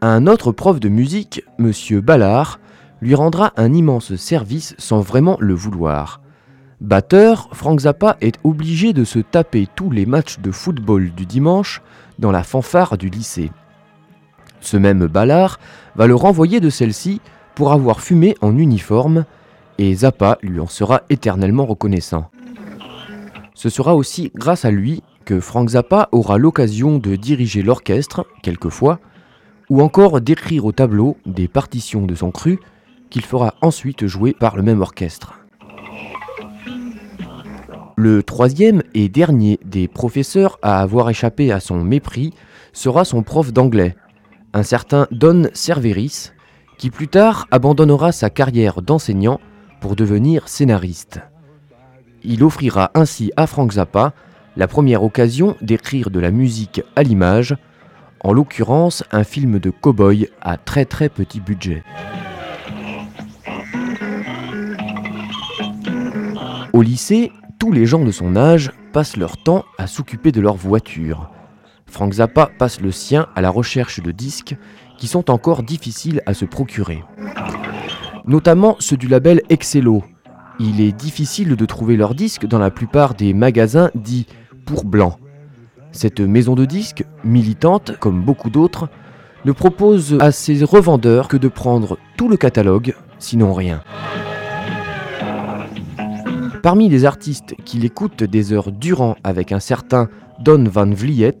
Un 0.00 0.26
autre 0.26 0.50
prof 0.50 0.80
de 0.80 0.88
musique, 0.88 1.44
M. 1.60 1.72
Ballard, 2.00 2.58
lui 3.00 3.14
rendra 3.14 3.52
un 3.56 3.72
immense 3.72 4.16
service 4.16 4.74
sans 4.78 5.00
vraiment 5.00 5.36
le 5.40 5.54
vouloir. 5.54 6.20
Batteur, 6.80 7.48
Frank 7.52 7.80
Zappa 7.80 8.16
est 8.20 8.38
obligé 8.42 8.92
de 8.92 9.04
se 9.04 9.20
taper 9.20 9.68
tous 9.76 9.90
les 9.90 10.04
matchs 10.04 10.40
de 10.40 10.50
football 10.50 11.12
du 11.12 11.24
dimanche 11.24 11.80
dans 12.18 12.32
la 12.32 12.42
fanfare 12.42 12.98
du 12.98 13.08
lycée. 13.08 13.52
Ce 14.60 14.76
même 14.76 15.06
Ballard 15.06 15.60
va 15.94 16.08
le 16.08 16.16
renvoyer 16.16 16.58
de 16.58 16.70
celle-ci 16.70 17.20
pour 17.54 17.72
avoir 17.72 18.00
fumé 18.00 18.34
en 18.40 18.58
uniforme, 18.58 19.24
et 19.78 19.94
Zappa 19.94 20.38
lui 20.42 20.58
en 20.58 20.66
sera 20.66 21.02
éternellement 21.10 21.66
reconnaissant. 21.66 22.30
Ce 23.54 23.68
sera 23.68 23.94
aussi 23.94 24.30
grâce 24.34 24.64
à 24.64 24.70
lui 24.70 25.02
que 25.24 25.40
Frank 25.40 25.70
Zappa 25.70 26.08
aura 26.12 26.38
l'occasion 26.38 26.98
de 26.98 27.16
diriger 27.16 27.62
l'orchestre, 27.62 28.26
quelquefois, 28.42 28.98
ou 29.70 29.80
encore 29.82 30.20
d'écrire 30.20 30.64
au 30.64 30.72
tableau 30.72 31.16
des 31.26 31.48
partitions 31.48 32.06
de 32.06 32.14
son 32.14 32.30
cru 32.30 32.58
qu'il 33.10 33.24
fera 33.24 33.54
ensuite 33.60 34.06
jouer 34.06 34.32
par 34.32 34.56
le 34.56 34.62
même 34.62 34.80
orchestre. 34.80 35.38
Le 37.96 38.22
troisième 38.22 38.82
et 38.94 39.08
dernier 39.08 39.60
des 39.64 39.86
professeurs 39.86 40.58
à 40.62 40.80
avoir 40.80 41.10
échappé 41.10 41.52
à 41.52 41.60
son 41.60 41.84
mépris 41.84 42.32
sera 42.72 43.04
son 43.04 43.22
prof 43.22 43.52
d'anglais, 43.52 43.96
un 44.54 44.62
certain 44.62 45.06
Don 45.10 45.48
Cerveris, 45.52 46.32
qui 46.78 46.90
plus 46.90 47.08
tard 47.08 47.46
abandonnera 47.50 48.10
sa 48.12 48.30
carrière 48.30 48.82
d'enseignant 48.82 49.40
pour 49.80 49.94
devenir 49.94 50.48
scénariste. 50.48 51.20
Il 52.24 52.44
offrira 52.44 52.90
ainsi 52.94 53.32
à 53.36 53.46
Frank 53.46 53.72
Zappa 53.72 54.12
la 54.56 54.68
première 54.68 55.02
occasion 55.02 55.56
d'écrire 55.60 56.10
de 56.10 56.20
la 56.20 56.30
musique 56.30 56.82
à 56.94 57.02
l'image, 57.02 57.56
en 58.20 58.32
l'occurrence 58.32 59.02
un 59.10 59.24
film 59.24 59.58
de 59.58 59.70
cow-boy 59.70 60.28
à 60.40 60.56
très 60.56 60.84
très 60.84 61.08
petit 61.08 61.40
budget. 61.40 61.82
Au 66.72 66.82
lycée, 66.82 67.32
tous 67.58 67.72
les 67.72 67.86
gens 67.86 68.04
de 68.04 68.10
son 68.10 68.36
âge 68.36 68.72
passent 68.92 69.16
leur 69.16 69.36
temps 69.36 69.64
à 69.78 69.86
s'occuper 69.86 70.32
de 70.32 70.40
leur 70.40 70.54
voiture. 70.54 71.30
Frank 71.86 72.14
Zappa 72.14 72.50
passe 72.58 72.80
le 72.80 72.90
sien 72.90 73.26
à 73.34 73.40
la 73.40 73.50
recherche 73.50 74.00
de 74.00 74.12
disques 74.12 74.56
qui 74.96 75.06
sont 75.08 75.30
encore 75.30 75.62
difficiles 75.62 76.22
à 76.26 76.34
se 76.34 76.44
procurer. 76.44 77.02
Notamment 78.26 78.76
ceux 78.78 78.96
du 78.96 79.08
label 79.08 79.42
Excello. 79.48 80.04
Il 80.60 80.80
est 80.80 80.92
difficile 80.92 81.56
de 81.56 81.66
trouver 81.66 81.96
leurs 81.96 82.14
disques 82.14 82.46
dans 82.46 82.58
la 82.58 82.70
plupart 82.70 83.14
des 83.14 83.34
magasins 83.34 83.90
dits 83.94 84.26
pour 84.64 84.84
blancs. 84.84 85.16
Cette 85.92 86.20
maison 86.20 86.54
de 86.54 86.64
disques, 86.64 87.04
militante 87.24 87.96
comme 87.98 88.22
beaucoup 88.22 88.50
d'autres, 88.50 88.88
ne 89.44 89.52
propose 89.52 90.16
à 90.20 90.30
ses 90.30 90.64
revendeurs 90.64 91.28
que 91.28 91.36
de 91.36 91.48
prendre 91.48 91.98
tout 92.16 92.28
le 92.28 92.36
catalogue, 92.36 92.94
sinon 93.18 93.52
rien. 93.52 93.82
Parmi 96.62 96.88
les 96.88 97.04
artistes 97.04 97.54
qu'il 97.64 97.84
écoute 97.84 98.22
des 98.22 98.52
heures 98.52 98.70
durant 98.70 99.16
avec 99.24 99.50
un 99.50 99.58
certain 99.58 100.08
Don 100.38 100.64
Van 100.64 100.88
Vliet, 100.88 101.40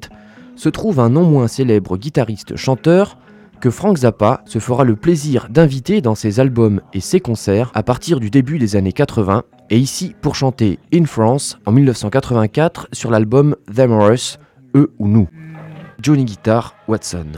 se 0.56 0.68
trouve 0.68 1.00
un 1.00 1.10
non 1.10 1.24
moins 1.24 1.48
célèbre 1.48 1.96
guitariste-chanteur 1.96 3.16
que 3.62 3.70
Frank 3.70 3.96
Zappa 3.96 4.42
se 4.44 4.58
fera 4.58 4.82
le 4.82 4.96
plaisir 4.96 5.46
d'inviter 5.48 6.00
dans 6.00 6.16
ses 6.16 6.40
albums 6.40 6.80
et 6.92 7.00
ses 7.00 7.20
concerts 7.20 7.70
à 7.74 7.84
partir 7.84 8.18
du 8.18 8.28
début 8.28 8.58
des 8.58 8.74
années 8.74 8.92
80, 8.92 9.44
et 9.70 9.78
ici 9.78 10.16
pour 10.20 10.34
chanter 10.34 10.80
In 10.92 11.04
France 11.04 11.58
en 11.64 11.70
1984 11.70 12.88
sur 12.92 13.12
l'album 13.12 13.54
Them 13.72 13.92
or 13.92 14.10
Us, 14.10 14.40
Eux 14.74 14.92
ou 14.98 15.06
Nous. 15.06 15.28
Johnny 16.00 16.24
Guitar 16.24 16.74
Watson. 16.88 17.34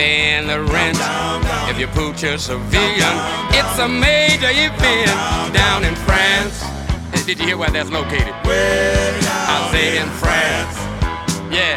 Paying 0.00 0.46
the 0.46 0.62
rent. 0.72 0.96
If 1.68 1.78
you 1.78 1.86
pooch 1.88 2.22
a 2.22 2.38
civilian, 2.38 3.14
it's 3.52 3.76
a 3.78 3.86
major 3.86 4.48
event 4.48 5.12
down 5.52 5.84
in 5.84 5.94
France. 6.08 6.56
Did 7.26 7.38
you 7.38 7.44
hear 7.44 7.58
where 7.58 7.70
that's 7.70 7.90
located? 7.90 8.34
I 8.44 9.56
say 9.72 9.98
in 10.00 10.08
France. 10.22 10.76
Yeah. 11.52 11.76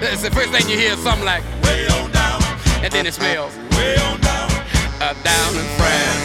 It's 0.00 0.22
the 0.22 0.30
first 0.30 0.50
thing 0.52 0.64
you 0.70 0.78
hear 0.78 0.96
something 0.96 1.26
like 1.26 1.44
and 2.82 2.90
then 2.94 3.04
it 3.06 3.12
smells 3.12 3.52
uh, 5.04 5.14
down 5.30 5.50
in 5.60 5.66
France. 5.76 6.24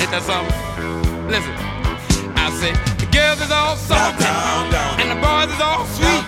Ain't 0.00 0.10
that 0.10 0.22
something? 0.26 0.56
Listen, 1.30 1.54
I 2.34 2.50
say 2.58 2.72
the 2.98 3.06
girls 3.12 3.38
is 3.44 3.52
all 3.52 3.76
salty, 3.76 4.24
and 5.00 5.08
the 5.12 5.18
boys 5.22 5.52
is 5.54 5.60
all 5.60 5.84
sweet. 5.96 6.24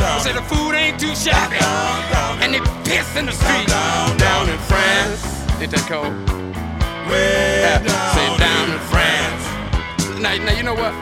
I 0.00 0.18
say 0.22 0.32
the 0.32 0.42
food 0.42 0.72
ain't 0.72 0.98
too 0.98 1.14
shabby, 1.14 1.58
and 2.52 2.66
they 2.66 2.90
piss 2.90 3.16
in 3.16 3.26
the 3.26 3.32
street 3.32 3.68
down 3.68 4.48
in 4.48 4.58
France. 4.66 5.22
Ain't 5.60 5.70
that 5.70 5.86
cold? 5.86 6.10
Yeah, 7.10 7.78
say 8.14 8.28
down 8.38 8.66
in 8.70 8.80
France. 8.90 9.42
Now, 10.18 10.34
now 10.44 10.54
you 10.56 10.62
know 10.62 10.74
what? 10.74 10.92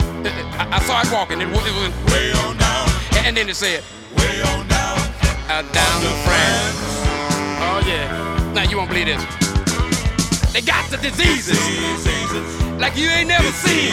I, 0.61 0.77
I 0.77 0.81
saw 0.81 1.01
it 1.01 1.11
walking. 1.13 1.41
It 1.41 1.49
was, 1.49 1.65
it 1.65 1.73
was 1.73 1.93
way 2.13 2.33
on 2.45 2.57
down, 2.57 2.89
and 3.25 3.37
then 3.37 3.49
it 3.49 3.57
said 3.57 3.83
way 4.17 4.43
on 4.43 4.67
down, 4.69 4.99
uh, 5.49 5.63
down 5.73 5.99
in 6.05 6.17
France. 6.27 6.81
Oh 7.65 7.81
yeah. 7.87 8.53
Now 8.53 8.69
you 8.69 8.77
won't 8.77 8.91
believe 8.91 9.07
this. 9.07 9.25
They 10.53 10.61
got 10.61 10.91
the 10.91 10.97
diseases 10.97 11.61
like 12.81 12.97
you 12.97 13.09
ain't 13.09 13.29
never 13.29 13.53
seen. 13.53 13.93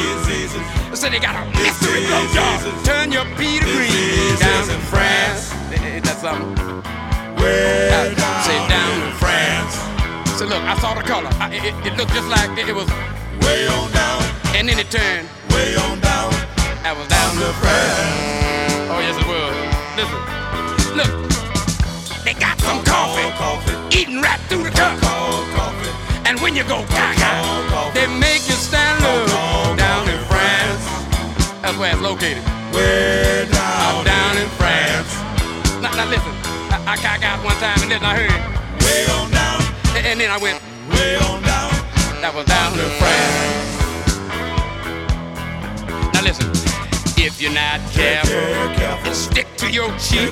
So 0.96 1.10
they 1.10 1.20
got 1.20 1.36
a 1.36 1.46
mystery 1.60 2.06
blow 2.08 2.28
job. 2.34 2.84
Turn 2.84 3.12
your 3.12 3.26
pea 3.36 3.60
to 3.60 3.66
green 3.66 4.40
down 4.40 4.70
in 4.70 4.82
France. 4.92 5.52
That's 6.04 6.22
something. 6.22 7.05
Say 7.38 8.60
down 8.70 9.02
in 9.08 9.12
France. 9.18 9.76
So 10.38 10.46
look, 10.46 10.62
I 10.64 10.78
saw 10.80 10.94
the 10.94 11.02
color. 11.02 11.30
I, 11.40 11.50
it, 11.56 11.74
it- 11.86 11.98
looked 11.98 12.14
just 12.14 12.28
like 12.30 12.58
it, 12.58 12.70
it 12.70 12.76
was 12.76 12.88
way 13.42 13.68
on 13.68 13.92
down, 13.92 14.22
and 14.56 14.68
then 14.70 14.80
it 14.80 14.90
turned 14.92 15.28
way 15.52 15.76
on 15.76 16.00
down. 16.00 16.32
I 16.84 16.94
was 16.94 17.08
down 17.08 17.36
in 17.38 17.54
France. 17.60 18.92
Oh 18.92 19.00
yes, 19.02 19.16
it 19.18 19.28
was. 19.28 19.54
listen. 19.98 20.20
Look, 20.96 21.12
they 22.24 22.34
got 22.40 22.60
some 22.62 22.84
coffee, 22.84 23.30
coffee. 23.38 23.76
eating 23.98 24.22
right 24.22 24.40
through 24.48 24.64
the 24.64 24.72
cup. 24.72 24.96
And 26.28 26.40
when 26.42 26.56
you 26.56 26.64
go 26.64 26.84
gaga, 26.90 27.92
they 27.94 28.08
make 28.08 28.48
you 28.48 28.56
stand 28.58 29.04
up 29.04 29.78
down 29.78 30.10
in 30.10 30.20
France. 30.26 30.84
That's 31.62 31.78
where 31.78 31.92
it's 31.94 32.02
located. 32.02 32.44
Way 32.74 33.48
down, 33.52 34.04
down 34.06 34.38
in 34.38 34.50
France. 34.60 35.10
Now, 35.82 35.94
now 35.96 36.10
listen, 36.10 36.34
I, 36.88 37.02
got 37.02 37.20
got 37.20 37.44
one 37.44 37.56
time 37.56 37.82
and 37.82 37.90
then 37.90 38.04
I 38.04 38.14
heard 38.14 38.30
way 38.86 39.10
on 39.18 39.32
down, 39.32 39.58
and, 40.06 40.20
then 40.20 40.30
I 40.30 40.38
went 40.38 40.62
way 40.94 41.18
on 41.18 41.42
down. 41.42 41.74
That 42.22 42.30
was 42.30 42.46
down 42.46 42.78
in 42.78 42.86
France. 43.02 43.74
Now 46.14 46.22
listen, 46.22 46.46
if 47.18 47.42
you're 47.42 47.58
not 47.58 47.82
careful, 47.90 48.38
and 48.38 49.16
stick 49.16 49.50
to 49.58 49.72
your 49.72 49.90
cheek, 49.98 50.30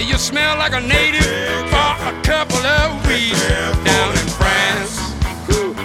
you 0.00 0.16
smell 0.16 0.56
like 0.56 0.72
a 0.72 0.80
native 0.80 1.28
for 1.68 1.92
a 2.00 2.16
couple 2.24 2.64
of 2.64 2.96
weeks 3.04 3.44
down 3.84 4.16
in 4.16 4.28
France. 4.40 4.96
Whew. 5.52 5.76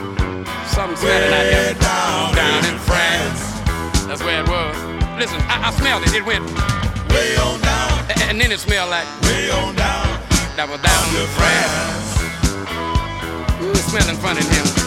Something 0.72 0.96
smelling 0.96 1.34
out 1.36 1.44
here 1.44 1.76
down, 1.76 2.36
down 2.40 2.64
in 2.72 2.80
France. 2.88 3.44
That's 4.08 4.24
where 4.24 4.44
it 4.44 4.48
was. 4.48 4.76
Listen, 5.20 5.44
I, 5.52 5.68
I 5.68 5.72
smelled 5.76 6.04
it. 6.08 6.16
It 6.16 6.24
went 6.24 6.48
way 7.12 7.36
on 7.36 7.67
and 8.10 8.40
then 8.40 8.52
it 8.52 8.60
smelled 8.60 8.90
like 8.90 9.08
way 9.22 9.50
on 9.52 9.76
down. 9.76 10.08
That 10.56 10.68
was 10.70 10.82
down 10.82 11.06
in 11.16 11.28
France. 11.38 12.08
Ooh, 13.62 13.72
it's 13.72 13.86
smelling 13.86 14.18
funny 14.18 14.42
in 14.42 14.87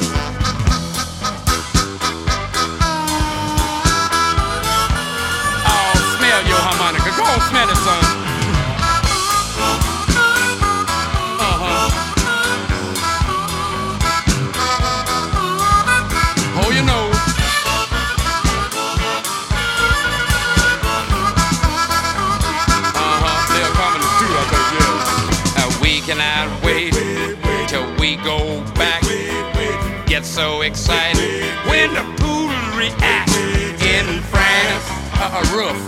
so 30.40 30.62
excited 30.62 31.44
when 31.68 31.92
the 31.92 32.00
pool 32.16 32.48
reacts 32.74 33.36
in 33.84 34.06
France. 34.32 34.86
Uh, 35.20 35.36
a 35.36 35.42
roof. 35.54 35.80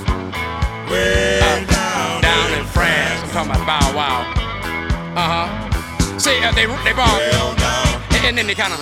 Uh, 0.92 2.20
down 2.20 2.52
in 2.58 2.64
France. 2.66 3.22
I'm 3.22 3.30
talking 3.30 3.50
about 3.50 3.66
Bow 3.66 3.96
Wow. 3.96 4.20
Uh 5.16 5.28
huh. 5.32 6.18
See, 6.18 6.36
uh, 6.44 6.52
they 6.52 6.66
they 6.84 6.92
ball. 6.92 7.18
And, 8.12 8.26
and 8.26 8.36
then 8.36 8.46
they 8.46 8.54
kind 8.54 8.74
of. 8.74 8.80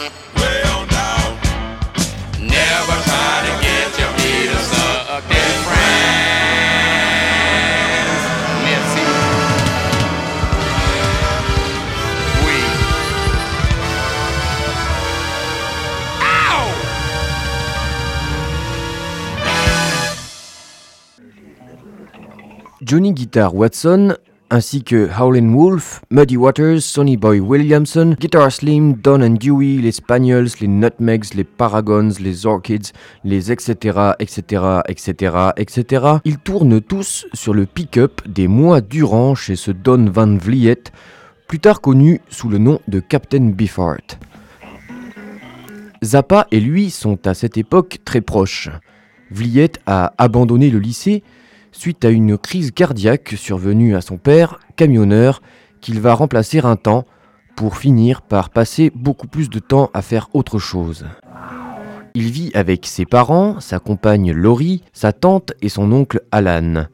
Never 2.57 2.97
try 3.07 3.35
to 3.47 3.53
get 3.63 3.89
your 4.01 4.13
feet 4.19 4.51
sucked 4.71 5.31
in 5.31 5.51
France. 5.63 6.50
Johnny 22.83 23.13
Guitar 23.13 23.55
Watson, 23.55 24.15
ainsi 24.49 24.83
que 24.83 25.07
Howlin' 25.19 25.53
Wolf, 25.53 26.01
Muddy 26.11 26.39
Waters, 26.39 26.81
Sonny 26.81 27.19
Boy 27.19 27.39
Williamson, 27.39 28.17
Guitar 28.19 28.51
Slim, 28.51 28.95
Don 28.95 29.21
and 29.21 29.35
Dewey, 29.35 29.77
les 29.83 29.93
Spaniels, 29.93 30.49
les 30.63 30.67
Nutmegs, 30.67 31.35
les 31.35 31.45
Paragons, 31.45 32.09
les 32.19 32.47
Orchids, 32.47 32.93
les 33.23 33.53
etc., 33.53 34.15
etc., 34.19 34.81
etc., 34.89 35.37
etc. 35.59 36.07
Ils 36.25 36.39
tournent 36.39 36.81
tous 36.81 37.27
sur 37.35 37.53
le 37.53 37.67
pick-up 37.67 38.23
des 38.27 38.49
mois 38.49 38.81
durant 38.81 39.35
chez 39.35 39.57
ce 39.57 39.73
Don 39.73 40.07
Van 40.11 40.39
Vliet, 40.39 40.85
plus 41.49 41.61
tard 41.61 41.83
connu 41.83 42.23
sous 42.31 42.49
le 42.49 42.57
nom 42.57 42.81
de 42.89 43.01
Captain 43.01 43.51
Beefheart. 43.51 44.19
Zappa 46.03 46.47
et 46.51 46.61
lui 46.61 46.89
sont 46.89 47.27
à 47.27 47.35
cette 47.35 47.59
époque 47.59 47.99
très 48.07 48.23
proches. 48.23 48.71
Vliet 49.31 49.73
a 49.85 50.15
abandonné 50.17 50.71
le 50.71 50.79
lycée 50.79 51.23
suite 51.73 52.05
à 52.05 52.11
une 52.11 52.37
crise 52.37 52.71
cardiaque 52.71 53.35
survenue 53.37 53.97
à 53.97 54.01
son 54.01 54.17
père, 54.17 54.59
camionneur, 54.77 55.43
qu'il 55.81 56.01
va 56.01 56.15
remplacer 56.15 56.59
un 56.61 56.77
temps 56.77 57.05
pour 57.57 57.77
finir 57.77 58.23
par 58.23 58.51
passer 58.51 58.91
beaucoup 58.95 59.27
plus 59.27 59.51
de 59.51 59.59
temps 59.59 59.91
à 59.95 60.03
faire 60.03 60.29
autre 60.33 60.59
chose. 60.59 61.07
Il 62.15 62.31
vit 62.31 62.51
avec 62.55 62.87
ses 62.87 63.05
parents, 63.05 63.61
sa 63.61 63.79
compagne 63.79 64.33
Laurie, 64.33 64.83
sa 64.93 65.13
tante 65.13 65.53
et 65.63 65.69
son 65.69 65.93
oncle 65.93 66.23
Alan. 66.33 66.87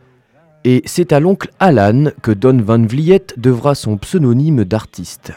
Et 0.65 0.83
c'est 0.85 1.13
à 1.13 1.21
l'oncle 1.21 1.51
Alan 1.59 2.07
que 2.23 2.33
Don 2.33 2.61
Van 2.61 2.83
Vliet 2.85 3.27
devra 3.37 3.75
son 3.75 3.97
pseudonyme 3.97 4.65
d'artiste. 4.65 5.33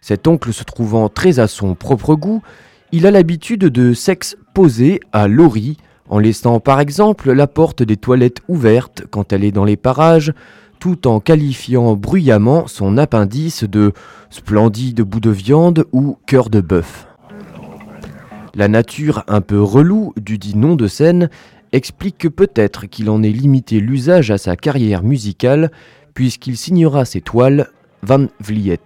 Cet 0.00 0.28
oncle 0.28 0.52
se 0.52 0.64
trouvant 0.64 1.08
très 1.08 1.40
à 1.40 1.48
son 1.48 1.74
propre 1.74 2.14
goût, 2.14 2.42
il 2.92 3.06
a 3.06 3.10
l'habitude 3.10 3.64
de 3.64 3.92
s'exposer 3.92 5.00
à 5.12 5.28
Laurie 5.28 5.76
en 6.10 6.18
laissant 6.18 6.60
par 6.60 6.80
exemple 6.80 7.32
la 7.32 7.46
porte 7.46 7.82
des 7.82 7.96
toilettes 7.96 8.42
ouverte 8.48 9.04
quand 9.10 9.32
elle 9.32 9.44
est 9.44 9.52
dans 9.52 9.64
les 9.64 9.76
parages, 9.76 10.34
tout 10.80 11.06
en 11.06 11.20
qualifiant 11.20 11.94
bruyamment 11.94 12.66
son 12.66 12.98
appendice 12.98 13.64
de 13.64 13.92
splendide 14.28 15.02
bout 15.02 15.20
de 15.20 15.30
viande 15.30 15.86
ou 15.92 16.18
cœur 16.26 16.50
de 16.50 16.60
bœuf. 16.60 17.06
La 18.54 18.66
nature 18.66 19.22
un 19.28 19.40
peu 19.40 19.62
relou 19.62 20.12
du 20.16 20.36
dit 20.36 20.56
nom 20.56 20.74
de 20.74 20.88
scène 20.88 21.30
explique 21.72 22.18
que 22.18 22.28
peut-être 22.28 22.86
qu'il 22.86 23.08
en 23.08 23.22
ait 23.22 23.30
limité 23.30 23.78
l'usage 23.78 24.32
à 24.32 24.38
sa 24.38 24.56
carrière 24.56 25.04
musicale, 25.04 25.70
puisqu'il 26.14 26.56
signera 26.56 27.04
ses 27.04 27.20
toiles 27.20 27.68
Van 28.02 28.26
Vliet. 28.40 28.80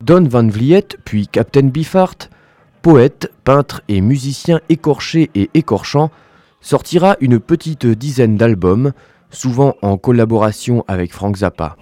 Don 0.00 0.24
Van 0.24 0.46
Vliet, 0.46 0.96
puis 1.04 1.28
Captain 1.28 1.66
Beefheart, 1.66 2.30
poète, 2.86 3.32
peintre 3.42 3.82
et 3.88 4.00
musicien 4.00 4.60
écorché 4.68 5.28
et 5.34 5.50
écorchant, 5.54 6.12
sortira 6.60 7.16
une 7.20 7.40
petite 7.40 7.84
dizaine 7.84 8.36
d'albums, 8.36 8.92
souvent 9.28 9.74
en 9.82 9.98
collaboration 9.98 10.84
avec 10.86 11.12
Frank 11.12 11.36
Zappa. 11.38 11.74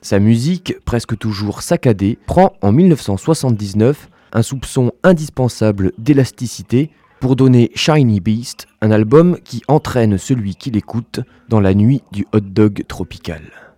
Sa 0.00 0.18
musique, 0.18 0.74
presque 0.84 1.16
toujours 1.16 1.62
saccadée, 1.62 2.18
prend 2.26 2.52
en 2.62 2.72
1979 2.72 4.08
un 4.32 4.42
soupçon 4.42 4.90
indispensable 5.04 5.92
d'élasticité 5.98 6.90
pour 7.20 7.36
donner 7.36 7.70
Shiny 7.76 8.18
Beast, 8.18 8.66
un 8.80 8.90
album 8.90 9.38
qui 9.44 9.62
entraîne 9.68 10.18
celui 10.18 10.56
qui 10.56 10.72
l'écoute 10.72 11.20
dans 11.48 11.60
la 11.60 11.74
nuit 11.74 12.02
du 12.10 12.26
hot 12.32 12.40
dog 12.40 12.82
tropical. 12.88 13.71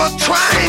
never 0.00 0.16
trying. 0.16 0.59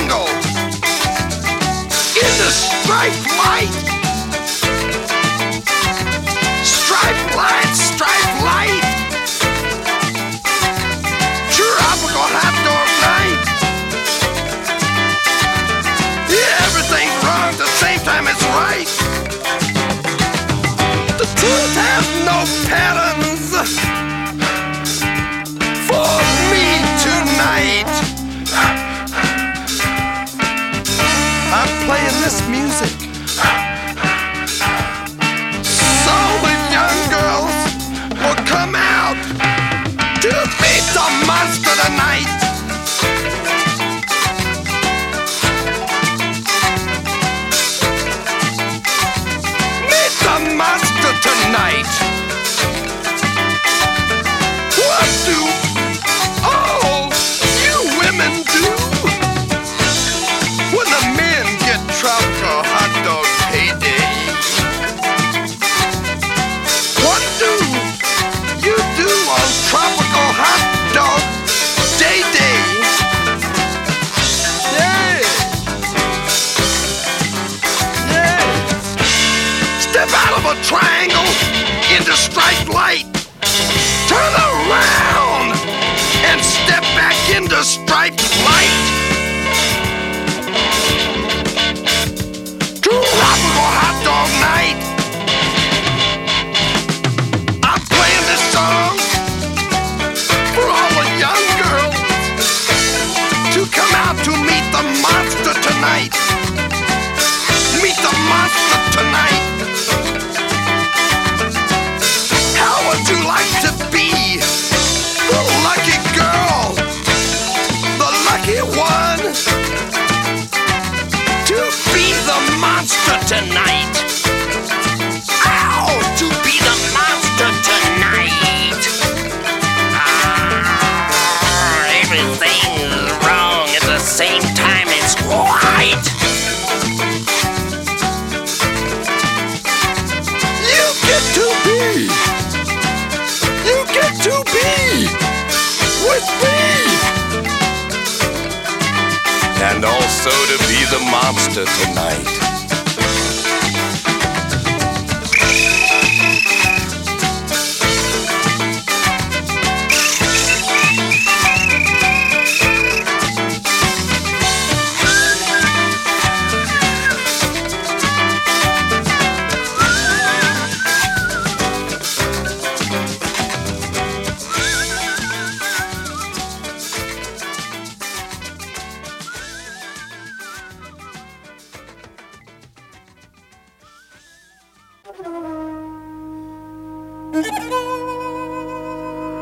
so 150.24 150.30
to 150.30 150.57
be 150.67 150.86
the 150.91 150.99
monster 151.09 151.65
tonight. 151.65 152.51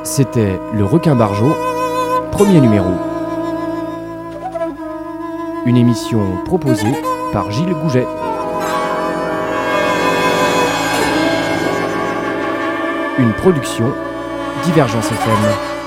C'était 0.04 0.60
Le 0.74 0.86
Requin 0.86 1.16
Barjot, 1.16 1.56
premier 2.32 2.60
numéro. 2.60 2.90
Une 5.66 5.78
émission 5.78 6.38
proposée 6.46 6.94
par 7.32 7.52
Gilles 7.52 7.74
Gouget. 7.74 8.08
Une 13.18 13.34
production 13.34 13.94
Divergence 14.66 15.12
FM. 15.12 15.79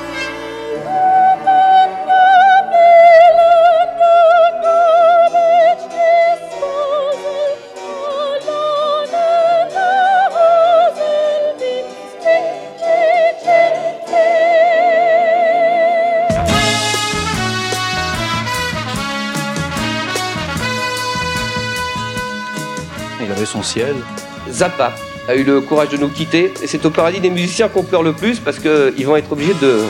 Zappa 24.50 24.92
a 25.28 25.34
eu 25.34 25.44
le 25.44 25.60
courage 25.60 25.90
de 25.90 25.96
nous 25.96 26.08
quitter 26.08 26.52
et 26.62 26.66
c'est 26.66 26.84
au 26.84 26.90
paradis 26.90 27.20
des 27.20 27.30
musiciens 27.30 27.68
qu'on 27.68 27.82
pleure 27.82 28.02
le 28.02 28.12
plus 28.12 28.38
parce 28.40 28.58
qu'ils 28.58 29.06
vont 29.06 29.16
être 29.16 29.30
obligés 29.32 29.54
de, 29.60 29.84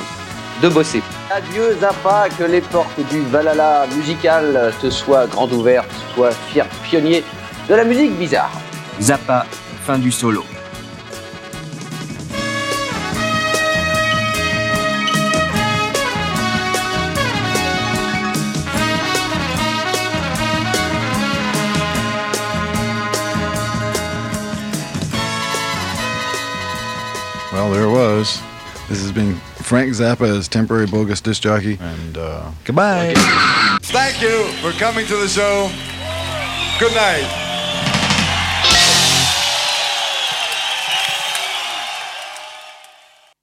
de 0.63 0.69
bosser. 0.69 1.03
Adieu 1.31 1.77
Zappa, 1.81 2.29
que 2.39 2.45
les 2.45 2.61
portes 2.61 3.01
du 3.11 3.21
Valhalla 3.23 3.87
musical 3.97 4.73
te 4.81 4.91
soient 4.91 5.27
grandes 5.27 5.53
ouvertes, 5.53 5.91
sois 6.15 6.33
fier 6.51 6.67
pionnier 6.85 7.25
de 7.69 7.75
la 7.75 7.85
musique 7.85 8.13
bizarre. 8.19 8.53
Zappa, 9.01 9.47
fin 9.87 9.99
du 9.99 10.13
solo. 10.13 10.45
Zappa 30.03 30.37
as 30.37 30.49
temporary 30.49 30.87
bogus 30.87 31.21
disc 31.21 31.43
jockey. 31.43 31.79
And 31.81 32.19
uh, 32.19 32.51
goodbye. 32.65 33.15
Thank 33.83 34.21
you 34.21 34.47
for 34.61 34.73
coming 34.73 35.07
to 35.07 35.17
the 35.17 35.29
show. 35.29 35.71
Good 36.81 36.95
night. 36.95 37.42